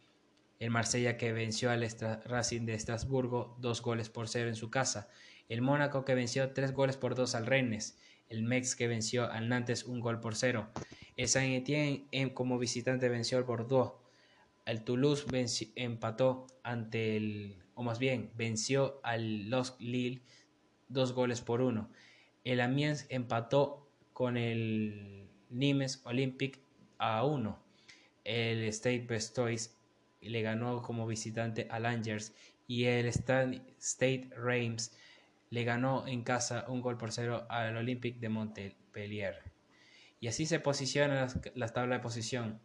El 0.59 0.71
Marsella 0.71 1.17
que 1.17 1.33
venció 1.33 1.71
al 1.71 1.87
Racing 2.25 2.67
de 2.67 2.75
Estrasburgo 2.75 3.57
dos 3.61 3.83
goles 3.83 4.09
por 4.09 4.29
cero 4.29 4.49
en 4.49 4.57
su 4.57 4.71
casa. 4.71 5.09
El 5.49 5.63
Mónaco 5.63 6.05
que 6.05 6.15
venció 6.15 6.53
tres 6.53 6.73
goles 6.73 6.97
por 6.97 7.15
dos 7.15 7.35
al 7.35 7.47
Rennes 7.47 7.99
el 8.29 8.43
Mex 8.43 8.75
que 8.75 8.89
venció 8.89 9.31
al 9.31 9.49
Nantes 9.49 9.85
un 9.85 10.01
gol 10.01 10.21
por 10.21 10.35
cero. 10.35 10.69
El 11.17 11.29
Saint 11.29 11.55
Etienne 11.55 12.35
como 12.35 12.59
visitante 12.59 13.09
venció 13.09 13.39
al 13.39 13.45
Bordeaux. 13.45 13.95
El 14.65 14.83
Toulouse 14.83 15.27
empató 15.77 16.47
ante 16.63 17.17
el, 17.17 17.63
o 17.75 17.83
más 17.83 17.99
bien, 17.99 18.31
venció 18.35 19.01
al 19.05 19.49
Los 19.49 19.77
Lille 19.79 20.23
dos 20.89 21.13
goles 21.13 21.41
por 21.41 21.61
uno. 21.61 21.89
El 22.45 22.61
Amiens 22.61 23.07
empató 23.09 23.89
con 24.13 24.37
el 24.37 25.29
Nimes 25.51 26.03
Olympic 26.05 26.59
a 26.99 27.25
uno. 27.25 27.61
El 28.25 28.65
State 28.65 29.07
Bestois 29.09 29.76
le 30.29 30.43
ganó 30.43 30.83
como 30.83 31.07
visitante 31.07 31.67
al 31.71 31.87
Angers 31.87 32.35
y 32.67 32.85
el 32.85 33.07
State 33.07 34.31
Reims 34.37 34.93
le 35.51 35.65
ganó 35.65 36.07
en 36.07 36.23
casa 36.23 36.65
un 36.69 36.81
gol 36.81 36.99
por 36.99 37.13
cero 37.13 37.47
al 37.49 37.77
Olympique 37.77 38.19
de 38.19 38.29
Montpellier. 38.29 39.43
Y 40.21 40.29
así 40.29 40.47
se 40.47 40.61
posiciona 40.61 41.29
la, 41.55 41.69
tabla 41.69 41.97
de 41.97 42.03
posición. 42.03 42.61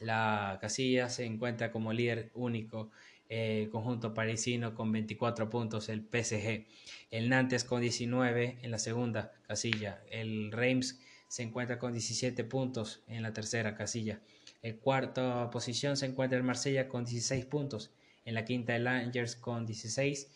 La 0.00 0.58
casilla 0.60 1.08
se 1.08 1.24
encuentra 1.24 1.72
como 1.72 1.92
líder 1.92 2.30
único, 2.34 2.90
el 3.28 3.70
conjunto 3.70 4.14
parisino 4.14 4.74
con 4.74 4.92
24 4.92 5.50
puntos, 5.50 5.88
el 5.88 6.02
PSG, 6.02 6.66
el 7.10 7.28
Nantes 7.28 7.64
con 7.64 7.80
19 7.80 8.58
en 8.62 8.70
la 8.70 8.78
segunda 8.78 9.32
casilla, 9.48 10.00
el 10.10 10.52
Reims 10.52 11.00
se 11.28 11.42
encuentra 11.42 11.78
con 11.78 11.92
17 11.92 12.44
puntos 12.44 13.02
en 13.08 13.22
la 13.22 13.32
tercera 13.32 13.74
casilla, 13.74 14.20
en 14.68 14.76
cuarta 14.78 15.50
posición 15.50 15.96
se 15.96 16.06
encuentra 16.06 16.38
el 16.38 16.44
Marsella 16.44 16.88
con 16.88 17.04
16 17.04 17.46
puntos, 17.46 17.92
en 18.24 18.34
la 18.34 18.44
quinta 18.44 18.74
el 18.74 18.86
Angers 18.86 19.36
con 19.36 19.66
16 19.66 20.30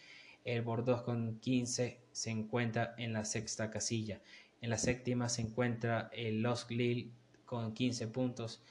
el 0.45 0.63
Bordeaux 0.63 1.03
con 1.03 1.39
15 1.39 2.01
se 2.13 2.31
encuentra 2.31 2.95
en 2.97 3.13
la 3.13 3.25
sexta 3.25 3.71
casilla. 3.71 4.21
En 4.61 4.71
la 4.71 4.79
séptima 4.79 5.29
se 5.29 5.43
encuentra 5.43 6.11
el 6.13 6.43
Los 6.43 6.71
Lille 6.71 7.11
con 7.45 7.75
15 7.75 8.09
puntos. 8.09 8.63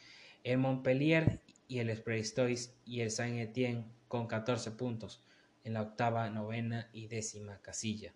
El 0.43 0.57
Montpellier 0.57 1.39
y 1.67 1.79
el 1.79 1.95
Stoics 2.23 2.73
y 2.85 3.01
el 3.01 3.11
Saint 3.11 3.39
Etienne 3.39 3.85
con 4.07 4.27
14 4.27 4.71
puntos. 4.71 5.23
En 5.63 5.73
la 5.73 5.81
octava, 5.81 6.29
novena 6.29 6.89
y 6.93 7.07
décima 7.07 7.61
casilla. 7.61 8.13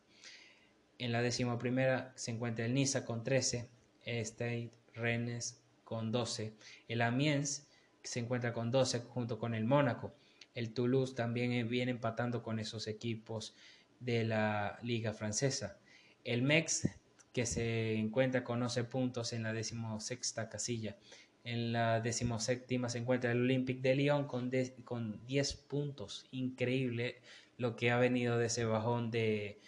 En 0.97 1.12
la 1.12 1.21
décima 1.21 1.58
primera 1.60 2.13
se 2.15 2.32
encuentra 2.32 2.65
el 2.65 2.73
Niza 2.73 3.06
con 3.06 3.23
13, 3.23 3.69
el 4.06 4.17
State 4.17 4.71
Rennes 4.93 5.62
con 5.83 6.11
12, 6.11 6.53
el 6.87 7.01
Amiens 7.01 7.67
se 8.03 8.19
encuentra 8.19 8.53
con 8.53 8.71
12 8.71 8.99
junto 8.99 9.39
con 9.39 9.53
el 9.55 9.65
Mónaco. 9.65 10.13
El 10.53 10.73
Toulouse 10.73 11.15
también 11.15 11.67
viene 11.67 11.91
empatando 11.91 12.43
con 12.43 12.59
esos 12.59 12.87
equipos 12.87 13.55
de 13.99 14.23
la 14.23 14.77
liga 14.83 15.13
francesa. 15.13 15.79
El 16.23 16.41
Mex, 16.41 16.89
que 17.31 17.45
se 17.45 17.95
encuentra 17.95 18.43
con 18.43 18.61
11 18.61 18.83
puntos 18.85 19.33
en 19.33 19.43
la 19.43 19.53
decimosexta 19.53 20.49
casilla. 20.49 20.97
En 21.43 21.73
la 21.73 21.99
decimoséptima 21.99 22.89
se 22.89 22.99
encuentra 22.99 23.31
el 23.31 23.41
Olympique 23.41 23.81
de 23.81 23.95
Lyon 23.95 24.27
con, 24.27 24.51
con 24.83 25.25
10 25.25 25.53
puntos. 25.55 26.27
Increíble 26.31 27.21
lo 27.57 27.75
que 27.75 27.91
ha 27.91 27.97
venido 27.97 28.37
de 28.37 28.47
ese 28.47 28.65
bajón 28.65 29.11
de, 29.11 29.59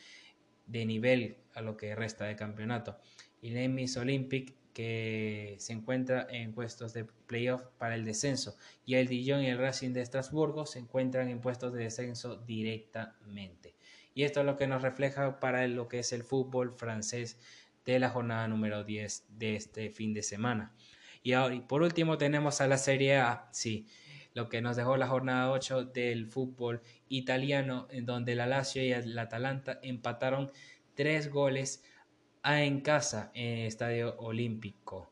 de 0.68 0.86
nivel 0.86 1.38
a 1.54 1.62
lo 1.62 1.78
que 1.78 1.96
resta 1.96 2.26
de 2.26 2.36
campeonato. 2.36 2.98
Y 3.42 3.50
el 3.50 3.58
Emis 3.58 3.98
Olympique 3.98 4.56
que 4.76 5.56
se 5.58 5.72
encuentra 5.72 6.28
en 6.30 6.54
puestos 6.54 6.92
de 6.92 7.06
playoff 7.06 7.62
para 7.78 7.96
el 7.96 8.04
descenso 8.04 8.58
y 8.86 8.96
el 8.96 9.08
Dijon 9.08 9.42
y 9.42 9.48
el 9.48 9.58
Racing 9.58 9.94
de 9.94 10.02
Estrasburgo 10.02 10.66
se 10.66 10.80
encuentran 10.80 11.30
en 11.30 11.40
puestos 11.40 11.72
de 11.72 11.86
descenso 11.86 12.36
directamente. 12.36 13.74
Y 14.14 14.24
esto 14.24 14.42
es 14.42 14.46
lo 14.46 14.58
que 14.58 14.68
nos 14.68 14.82
refleja 14.82 15.40
para 15.40 15.66
lo 15.70 15.88
que 15.88 16.00
es 16.00 16.12
el 16.12 16.24
fútbol 16.24 16.74
francés 16.74 17.40
de 17.86 18.00
la 18.00 18.10
jornada 18.10 18.50
número 18.50 18.84
10 18.84 19.24
de 19.30 19.56
este 19.56 19.92
fin 19.92 20.14
de 20.14 20.24
semana. 20.24 20.74
Y, 21.24 21.32
ahora, 21.32 21.66
por 21.66 21.82
último 21.82 22.18
tenemos 22.18 22.60
a 22.60 22.68
la 22.68 22.78
Serie 22.78 23.16
A, 23.16 23.48
sí, 23.54 23.88
lo 24.34 24.50
que 24.50 24.62
nos 24.62 24.76
dejó 24.76 24.98
la 24.98 25.08
jornada 25.08 25.52
8 25.52 25.86
del 25.86 26.28
fútbol 26.28 26.82
italiano, 27.08 27.88
en 27.92 28.06
donde 28.06 28.36
la 28.36 28.46
Lazio 28.46 28.84
y 28.84 28.92
el 28.92 29.18
Atalanta 29.18 29.80
empataron 29.82 30.52
tres 30.96 31.30
goles 31.30 31.82
en 32.46 32.82
casa 32.82 33.32
en 33.34 33.60
el 33.60 33.68
Estadio 33.68 34.16
Olímpico 34.20 35.12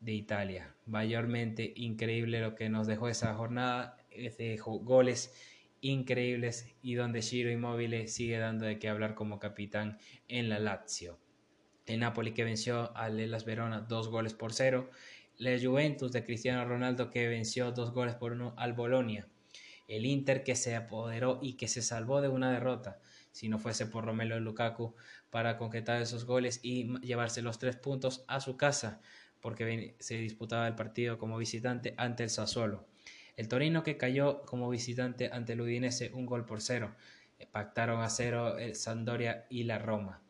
de 0.00 0.12
Italia. 0.12 0.74
Mayormente 0.86 1.72
increíble 1.76 2.40
lo 2.40 2.54
que 2.54 2.68
nos 2.68 2.86
dejó 2.86 3.08
esa 3.08 3.34
jornada, 3.34 3.96
dejó 4.38 4.78
goles 4.80 5.34
increíbles 5.80 6.74
y 6.82 6.94
donde 6.94 7.22
Giro 7.22 7.50
Immobile 7.50 8.06
sigue 8.08 8.38
dando 8.38 8.66
de 8.66 8.78
qué 8.78 8.88
hablar 8.88 9.14
como 9.14 9.38
capitán 9.38 9.98
en 10.28 10.48
la 10.50 10.58
Lazio. 10.58 11.18
El 11.86 12.00
Napoli 12.00 12.34
que 12.34 12.44
venció 12.44 12.94
al 12.96 13.18
Elas 13.18 13.46
Verona 13.46 13.80
dos 13.80 14.08
goles 14.08 14.34
por 14.34 14.52
cero. 14.52 14.90
La 15.38 15.58
Juventus 15.58 16.12
de 16.12 16.24
Cristiano 16.24 16.66
Ronaldo 16.66 17.10
que 17.10 17.28
venció 17.28 17.72
dos 17.72 17.92
goles 17.94 18.14
por 18.14 18.32
uno 18.32 18.52
al 18.58 18.74
Bolonia. 18.74 19.26
El 19.86 20.04
Inter 20.04 20.44
que 20.44 20.54
se 20.54 20.76
apoderó 20.76 21.38
y 21.40 21.54
que 21.54 21.66
se 21.66 21.80
salvó 21.80 22.20
de 22.20 22.28
una 22.28 22.52
derrota 22.52 23.00
si 23.38 23.48
no 23.48 23.58
fuese 23.60 23.86
por 23.86 24.04
Romelo 24.04 24.40
Lukaku 24.40 24.96
para 25.30 25.56
concretar 25.56 26.00
esos 26.00 26.24
goles 26.24 26.60
y 26.62 26.98
llevarse 27.00 27.42
los 27.42 27.58
tres 27.58 27.76
puntos 27.76 28.24
a 28.28 28.40
su 28.40 28.56
casa, 28.56 29.00
porque 29.40 29.96
se 29.98 30.16
disputaba 30.18 30.66
el 30.66 30.74
partido 30.74 31.18
como 31.18 31.38
visitante 31.38 31.94
ante 31.96 32.24
el 32.24 32.30
Sassuolo. 32.30 32.86
El 33.36 33.48
Torino 33.48 33.84
que 33.84 33.96
cayó 33.96 34.42
como 34.42 34.68
visitante 34.68 35.30
ante 35.32 35.52
el 35.52 35.60
Udinese 35.60 36.10
un 36.12 36.26
gol 36.26 36.44
por 36.44 36.60
cero. 36.60 36.96
Eh, 37.38 37.46
pactaron 37.50 38.02
a 38.02 38.10
cero 38.10 38.58
el 38.58 38.74
Sandoria 38.74 39.46
y 39.48 39.62
la 39.62 39.78
Roma. 39.78 40.20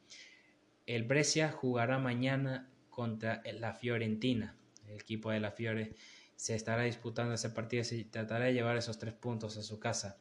El 0.86 1.04
Brescia 1.04 1.50
jugará 1.50 1.98
mañana 1.98 2.70
contra 2.90 3.42
la 3.58 3.72
Fiorentina. 3.72 4.56
El 4.86 5.00
equipo 5.00 5.30
de 5.30 5.40
la 5.40 5.52
Fiore 5.52 5.94
se 6.36 6.54
estará 6.54 6.82
disputando 6.82 7.34
ese 7.34 7.50
partido 7.50 7.82
y 7.92 8.04
tratará 8.04 8.46
de 8.46 8.54
llevar 8.54 8.76
esos 8.76 8.98
tres 8.98 9.14
puntos 9.14 9.56
a 9.56 9.62
su 9.62 9.80
casa. 9.80 10.18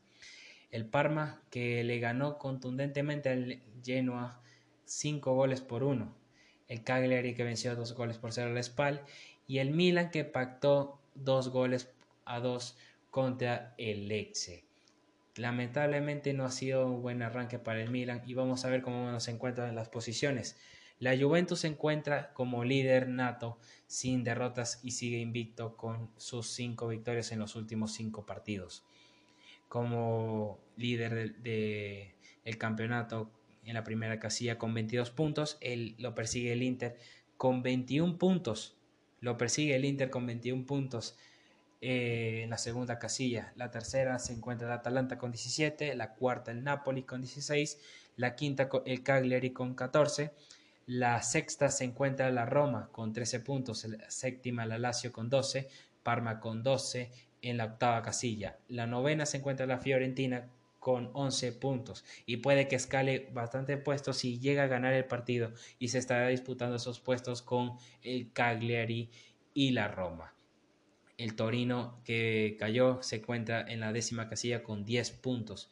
El 0.72 0.86
Parma 0.86 1.42
que 1.50 1.84
le 1.84 2.00
ganó 2.00 2.38
contundentemente 2.38 3.30
al 3.30 3.62
Genoa 3.84 4.42
5 4.88 5.34
goles 5.34 5.62
por 5.62 5.84
1. 5.84 6.13
El 6.67 6.84
Cagliari 6.84 7.36
que 7.36 7.43
venció 7.43 7.76
2 7.76 7.93
goles 7.93 8.17
por 8.17 8.34
0 8.34 8.50
al 8.50 8.63
Spal. 8.63 9.04
Y 9.47 9.60
el 9.60 9.71
Milan 9.71 10.10
que 10.10 10.23
pactó 10.26 11.00
2 11.15 11.50
goles 11.50 11.89
a 12.26 12.39
2 12.39 12.76
contra 13.12 13.73
el 13.78 14.08
Lecce. 14.08 14.63
Lamentablemente 15.36 16.34
no 16.34 16.45
ha 16.45 16.52
sido 16.52 16.88
un 16.88 17.02
buen 17.02 17.21
arranque 17.21 17.60
para 17.60 17.82
el 17.82 17.91
Milan 17.91 18.23
y 18.26 18.34
vamos 18.34 18.65
a 18.65 18.69
ver 18.69 18.82
cómo 18.82 19.12
nos 19.12 19.28
encuentran 19.28 19.76
las 19.76 19.88
posiciones. 19.88 20.58
La 21.00 21.15
Juventus 21.15 21.60
se 21.60 21.67
encuentra 21.67 22.34
como 22.34 22.63
líder 22.63 23.08
nato 23.08 23.60
sin 23.86 24.23
derrotas 24.23 24.80
y 24.84 24.91
sigue 24.91 25.19
invicto 25.19 25.78
con 25.78 26.10
sus 26.17 26.47
cinco 26.47 26.88
victorias 26.88 27.32
en 27.32 27.39
los 27.39 27.56
últimos 27.56 27.93
cinco 27.93 28.26
partidos. 28.26 28.84
Como 29.69 30.60
líder 30.76 31.13
del 31.13 31.43
de, 31.43 32.15
campeonato 32.58 33.30
en 33.68 33.76
la 33.76 33.84
primera 33.84 34.20
casilla 34.20 34.58
con 34.58 34.74
22 34.74 35.12
puntos, 35.12 35.58
él, 35.62 35.96
lo 36.00 36.16
persigue 36.16 36.54
el 36.54 36.64
Inter 36.64 36.98
con 37.38 37.62
21 37.62 38.18
puntos. 38.18 38.76
Lo 39.20 39.38
persigue 39.38 39.76
el 39.76 39.86
Inter 39.86 40.10
con 40.10 40.26
21 40.26 40.66
puntos 40.66 41.16
eh, 41.82 42.42
en 42.44 42.50
la 42.50 42.58
segunda 42.58 42.98
casilla. 42.98 43.54
La 43.56 43.70
tercera 43.70 44.18
se 44.18 44.34
encuentra 44.34 44.68
el 44.68 44.74
Atalanta 44.74 45.20
con 45.20 45.32
17, 45.32 45.96
la 45.96 46.14
cuarta 46.16 46.52
el 46.52 46.64
Napoli 46.64 47.04
con 47.04 47.22
16, 47.22 47.78
la 48.16 48.36
quinta 48.36 48.68
el 48.86 49.04
Cagliari 49.04 49.52
con 49.52 49.76
14 49.76 50.32
la 50.88 51.22
sexta 51.22 51.70
se 51.70 51.84
encuentra 51.84 52.32
la 52.32 52.46
Roma 52.46 52.88
con 52.94 53.12
13 53.12 53.42
puntos, 53.42 53.84
la 53.84 54.10
séptima 54.10 54.66
la 54.66 54.78
Lazio 54.78 55.12
con 55.12 55.30
12, 55.30 55.68
Parma 56.02 56.40
con 56.40 56.64
12 56.64 57.12
en 57.42 57.58
la 57.58 57.66
octava 57.66 58.02
casilla. 58.02 58.58
La 58.70 58.88
novena 58.88 59.26
se 59.26 59.38
encuentra 59.38 59.66
la 59.66 59.80
Fiorentina 59.80 60.48
con 60.88 61.12
11 61.12 61.52
puntos 61.52 62.06
y 62.26 62.38
puede 62.38 62.69
que 62.69 62.78
escale 62.78 63.28
bastante 63.34 63.76
puestos 63.76 64.19
si 64.19 64.39
llega 64.39 64.63
a 64.63 64.67
ganar 64.67 64.93
el 64.93 65.04
partido 65.04 65.52
y 65.80 65.89
se 65.89 65.97
estará 65.97 66.30
disputando 66.30 66.78
esos 66.78 67.02
puestos 67.02 67.41
con 67.41 67.73
el 68.04 68.32
Cagliari 68.32 69.10
y 69.54 69.71
la 69.71 69.89
Roma. 69.89 70.34
El 71.17 71.36
Torino 71.36 72.00
que 72.06 72.56
cayó 72.58 73.04
se 73.04 73.17
encuentra 73.17 73.65
en 73.67 73.82
la 73.82 73.91
décima 73.91 74.30
casilla 74.30 74.63
con 74.63 74.86
10 74.86 75.12
puntos. 75.12 75.69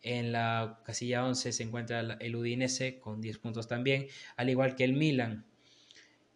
En 0.00 0.32
la 0.32 0.80
casilla 0.82 1.26
11 1.26 1.52
se 1.52 1.62
encuentra 1.62 2.00
el 2.00 2.34
Udinese 2.34 3.00
con 3.00 3.20
10 3.20 3.36
puntos 3.36 3.68
también, 3.68 4.06
al 4.38 4.48
igual 4.48 4.76
que 4.76 4.84
el 4.84 4.94
Milan. 4.94 5.44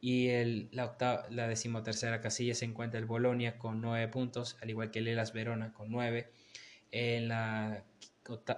Y 0.02 0.28
la, 0.72 0.84
octava, 0.84 1.24
la 1.30 1.48
decimotercera 1.48 2.20
casilla 2.20 2.54
se 2.54 2.66
encuentra 2.66 3.00
el 3.00 3.06
Bolonia 3.06 3.56
con 3.56 3.80
9 3.80 4.06
puntos, 4.08 4.58
al 4.60 4.68
igual 4.68 4.90
que 4.90 4.98
el 4.98 5.08
Elas 5.08 5.32
Verona 5.32 5.72
con 5.72 5.90
9. 5.90 6.30
En 6.90 7.28
la 7.28 7.84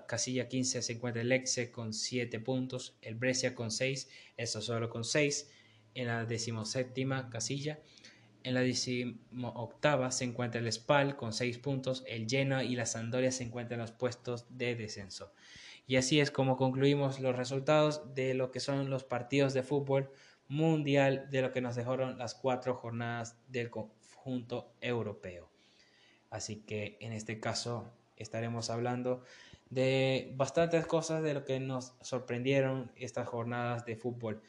casilla 0.06 0.48
15 0.48 0.82
se 0.82 0.92
encuentra 0.92 1.22
el 1.22 1.32
Exe 1.32 1.70
con 1.70 1.92
7 1.92 2.40
puntos, 2.40 2.96
el 3.02 3.14
Brescia 3.14 3.54
con 3.54 3.70
6, 3.70 4.08
el 4.36 4.46
Sassuolo 4.46 4.90
con 4.90 5.04
6. 5.04 5.50
En 5.94 6.06
la 6.06 6.24
decimoséptima 6.24 7.30
casilla 7.30 7.80
en 8.42 8.54
la 8.54 9.48
octava 9.54 10.10
se 10.10 10.24
encuentra 10.24 10.60
el 10.60 10.72
Spal 10.72 11.16
con 11.16 11.32
6 11.32 11.58
puntos, 11.58 12.04
el 12.06 12.26
Genoa 12.28 12.64
y 12.64 12.74
la 12.74 12.86
Sampdoria 12.86 13.32
se 13.32 13.44
encuentran 13.44 13.80
en 13.80 13.82
los 13.82 13.92
puestos 13.92 14.46
de 14.50 14.74
descenso. 14.74 15.32
Y 15.86 15.96
así 15.96 16.20
es 16.20 16.30
como 16.30 16.56
concluimos 16.56 17.20
los 17.20 17.36
resultados 17.36 18.14
de 18.14 18.34
lo 18.34 18.50
que 18.50 18.60
son 18.60 18.90
los 18.90 19.04
partidos 19.04 19.54
de 19.54 19.62
fútbol 19.62 20.10
mundial 20.48 21.28
de 21.30 21.42
lo 21.42 21.52
que 21.52 21.60
nos 21.60 21.76
dejaron 21.76 22.18
las 22.18 22.34
cuatro 22.34 22.74
jornadas 22.74 23.36
del 23.48 23.70
conjunto 23.70 24.72
europeo. 24.80 25.50
Así 26.30 26.56
que 26.62 26.96
en 27.00 27.12
este 27.12 27.40
caso 27.40 27.92
estaremos 28.16 28.70
hablando 28.70 29.22
de 29.70 30.32
bastantes 30.36 30.84
cosas 30.86 31.22
de 31.22 31.34
lo 31.34 31.44
que 31.44 31.60
nos 31.60 31.94
sorprendieron 32.00 32.90
estas 32.96 33.28
jornadas 33.28 33.86
de 33.86 33.96
fútbol. 33.96 34.42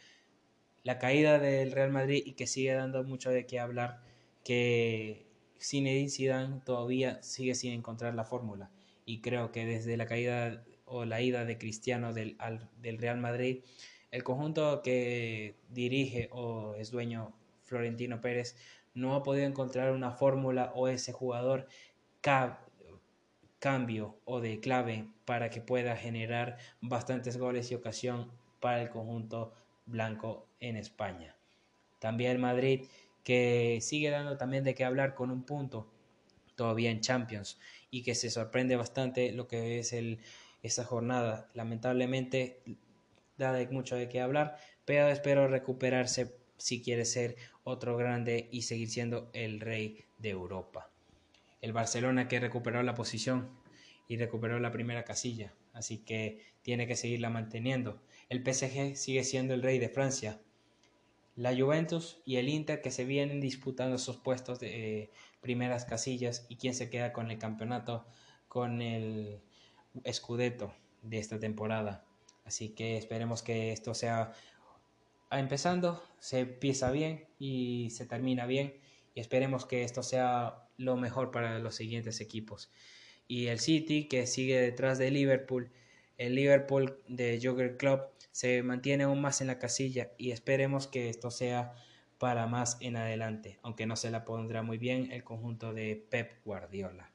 La 0.83 0.97
caída 0.97 1.39
del 1.39 1.71
Real 1.71 1.91
Madrid 1.91 2.23
y 2.25 2.33
que 2.33 2.47
sigue 2.47 2.73
dando 2.73 3.03
mucho 3.03 3.29
de 3.29 3.45
qué 3.45 3.59
hablar, 3.59 4.01
que 4.43 5.27
Zinedine 5.59 6.09
Zidane 6.09 6.61
todavía 6.65 7.21
sigue 7.21 7.53
sin 7.53 7.73
encontrar 7.73 8.15
la 8.15 8.25
fórmula. 8.25 8.71
Y 9.05 9.21
creo 9.21 9.51
que 9.51 9.65
desde 9.65 9.95
la 9.95 10.07
caída 10.07 10.63
o 10.85 11.05
la 11.05 11.21
ida 11.21 11.45
de 11.45 11.57
Cristiano 11.57 12.13
del, 12.13 12.37
del 12.81 12.97
Real 12.97 13.17
Madrid, 13.19 13.63
el 14.09 14.23
conjunto 14.23 14.81
que 14.81 15.55
dirige 15.69 16.29
o 16.31 16.75
es 16.75 16.89
dueño 16.89 17.33
Florentino 17.63 18.19
Pérez 18.21 18.57
no 18.93 19.15
ha 19.15 19.23
podido 19.23 19.45
encontrar 19.45 19.91
una 19.91 20.11
fórmula 20.11 20.73
o 20.75 20.87
ese 20.87 21.13
jugador 21.13 21.67
cambio 23.61 24.17
o 24.25 24.41
de 24.41 24.59
clave 24.59 25.07
para 25.23 25.51
que 25.51 25.61
pueda 25.61 25.95
generar 25.95 26.57
bastantes 26.81 27.37
goles 27.37 27.71
y 27.71 27.75
ocasión 27.75 28.31
para 28.59 28.81
el 28.81 28.89
conjunto 28.89 29.53
blanco 29.85 30.47
en 30.59 30.75
España. 30.77 31.35
También 31.99 32.31
el 32.31 32.39
Madrid 32.39 32.85
que 33.23 33.77
sigue 33.81 34.09
dando 34.09 34.35
también 34.35 34.63
de 34.63 34.73
qué 34.73 34.83
hablar 34.83 35.13
con 35.13 35.29
un 35.29 35.43
punto 35.43 35.87
todavía 36.55 36.89
en 36.89 37.01
Champions 37.01 37.59
y 37.91 38.01
que 38.01 38.15
se 38.15 38.31
sorprende 38.31 38.75
bastante 38.75 39.31
lo 39.31 39.47
que 39.47 39.77
es 39.77 39.93
el, 39.93 40.19
esa 40.63 40.83
jornada. 40.83 41.47
Lamentablemente 41.53 42.63
da 43.37 43.53
de 43.53 43.67
mucho 43.67 43.95
de 43.95 44.09
qué 44.09 44.21
hablar, 44.21 44.57
pero 44.85 45.07
espero 45.07 45.47
recuperarse 45.47 46.35
si 46.57 46.81
quiere 46.81 47.05
ser 47.05 47.35
otro 47.63 47.95
grande 47.95 48.49
y 48.51 48.63
seguir 48.63 48.89
siendo 48.89 49.29
el 49.33 49.59
rey 49.59 50.03
de 50.17 50.31
Europa. 50.31 50.90
El 51.61 51.73
Barcelona 51.73 52.27
que 52.27 52.39
recuperó 52.39 52.83
la 52.83 52.95
posición 52.95 53.49
y 54.07 54.17
recuperó 54.17 54.59
la 54.59 54.71
primera 54.71 55.03
casilla, 55.03 55.53
así 55.73 55.99
que 55.99 56.43
tiene 56.63 56.87
que 56.87 56.95
seguirla 56.95 57.29
manteniendo. 57.29 58.01
El 58.29 58.43
PSG 58.43 58.95
sigue 58.95 59.23
siendo 59.23 59.53
el 59.53 59.61
rey 59.61 59.79
de 59.79 59.89
Francia. 59.89 60.41
La 61.35 61.55
Juventus 61.55 62.21
y 62.25 62.35
el 62.35 62.49
Inter 62.49 62.81
que 62.81 62.91
se 62.91 63.05
vienen 63.05 63.39
disputando 63.39 63.95
esos 63.95 64.17
puestos 64.17 64.59
de 64.59 65.03
eh, 65.03 65.11
primeras 65.39 65.85
casillas 65.85 66.45
y 66.49 66.57
quién 66.57 66.73
se 66.73 66.89
queda 66.89 67.13
con 67.13 67.31
el 67.31 67.37
campeonato, 67.37 68.05
con 68.47 68.81
el 68.81 69.41
Scudetto 70.11 70.73
de 71.01 71.19
esta 71.19 71.39
temporada. 71.39 72.05
Así 72.43 72.69
que 72.69 72.97
esperemos 72.97 73.43
que 73.43 73.71
esto 73.71 73.93
sea 73.93 74.33
empezando, 75.31 76.03
se 76.19 76.39
empieza 76.39 76.91
bien 76.91 77.27
y 77.39 77.89
se 77.91 78.05
termina 78.05 78.45
bien 78.45 78.73
y 79.13 79.19
esperemos 79.21 79.65
que 79.65 79.83
esto 79.83 80.03
sea 80.03 80.67
lo 80.81 80.97
mejor 80.97 81.31
para 81.31 81.59
los 81.59 81.75
siguientes 81.75 82.21
equipos. 82.21 82.71
Y 83.27 83.47
el 83.47 83.59
City 83.59 84.07
que 84.07 84.27
sigue 84.27 84.59
detrás 84.59 84.97
de 84.97 85.11
Liverpool 85.11 85.71
el 86.21 86.35
Liverpool 86.35 87.01
de 87.07 87.39
Jogger 87.41 87.77
Club 87.77 88.01
se 88.31 88.61
mantiene 88.61 89.05
aún 89.05 89.21
más 89.21 89.41
en 89.41 89.47
la 89.47 89.57
casilla 89.57 90.11
y 90.19 90.29
esperemos 90.29 90.85
que 90.85 91.09
esto 91.09 91.31
sea 91.31 91.73
para 92.19 92.45
más 92.45 92.77
en 92.79 92.95
adelante, 92.95 93.57
aunque 93.63 93.87
no 93.87 93.95
se 93.95 94.11
la 94.11 94.23
pondrá 94.23 94.61
muy 94.61 94.77
bien 94.77 95.11
el 95.11 95.23
conjunto 95.23 95.73
de 95.73 96.05
Pep 96.11 96.33
Guardiola. 96.45 97.11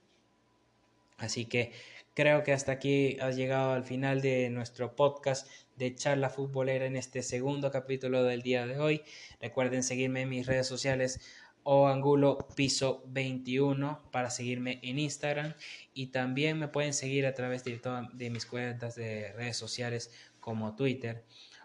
Así 1.19 1.45
que 1.45 1.71
creo 2.15 2.43
que 2.43 2.53
hasta 2.53 2.73
aquí 2.73 3.17
has 3.21 3.37
llegado 3.37 3.75
al 3.75 3.85
final 3.85 4.23
de 4.23 4.51
nuestro 4.51 4.97
podcast 4.97 5.49
de 5.77 5.95
charla 5.95 6.29
futbolera 6.29 6.85
en 6.85 6.97
este 6.97 7.23
segundo 7.23 7.71
capítulo 7.71 8.25
del 8.25 8.43
día 8.43 8.67
de 8.67 8.81
hoy. 8.81 9.03
Recuerden 9.41 9.85
seguirme 9.85 10.23
en 10.23 10.31
mis 10.31 10.47
redes 10.47 10.67
sociales 10.67 11.21
o 11.69 11.89
Angulo 11.89 12.47
Piso 12.55 13.03
21 13.09 14.01
para 14.13 14.31
seguirme 14.31 14.79
en 14.85 15.01
Instagram 15.01 15.53
y 15.95 16.07
también 16.07 16.61
me 16.61 16.69
pueden 16.69 16.93
seguir 16.93 17.27
a 17.27 17.35
través 17.35 17.65
de, 17.65 18.31
mis 18.31 18.47
cuentas 18.47 18.95
de 18.95 19.33
redes 19.33 19.57
sociales 19.57 20.13
como 20.39 20.77
Twitter, 20.77 21.25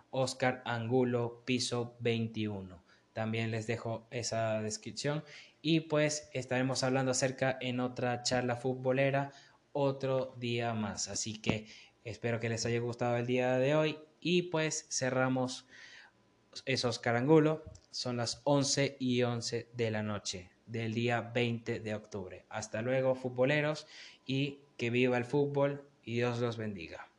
Oscar 0.09 0.63
Angulo 0.65 1.43
Piso 1.45 1.97
21. 1.99 2.83
También 3.13 3.51
les 3.51 3.67
dejo 3.67 4.07
esa 4.09 4.63
descripción 4.63 5.23
y 5.61 5.81
pues 5.81 6.31
estaremos 6.33 6.81
hablando 6.81 7.11
acerca 7.11 7.59
en 7.61 7.79
otra 7.79 8.23
charla 8.23 8.55
futbolera 8.55 9.31
otro 9.71 10.33
día 10.39 10.73
más. 10.73 11.09
Así 11.09 11.39
que 11.39 11.67
espero 12.03 12.39
que 12.39 12.49
les 12.49 12.65
haya 12.65 12.79
gustado 12.79 13.17
el 13.17 13.27
día 13.27 13.59
de 13.59 13.75
hoy 13.75 13.99
y 14.19 14.41
pues 14.43 14.87
cerramos 14.89 15.67
esos 16.65 16.97
carangulos 16.97 17.59
son 17.91 18.17
las 18.17 18.41
11 18.45 18.97
y 18.99 19.21
11 19.23 19.67
de 19.73 19.91
la 19.91 20.01
noche 20.01 20.49
del 20.65 20.93
día 20.93 21.21
20 21.21 21.81
de 21.81 21.95
octubre. 21.95 22.45
Hasta 22.49 22.81
luego, 22.81 23.15
futboleros, 23.15 23.85
y 24.25 24.59
que 24.77 24.89
viva 24.89 25.17
el 25.17 25.25
fútbol 25.25 25.83
y 26.03 26.15
Dios 26.15 26.39
los 26.39 26.57
bendiga. 26.57 27.10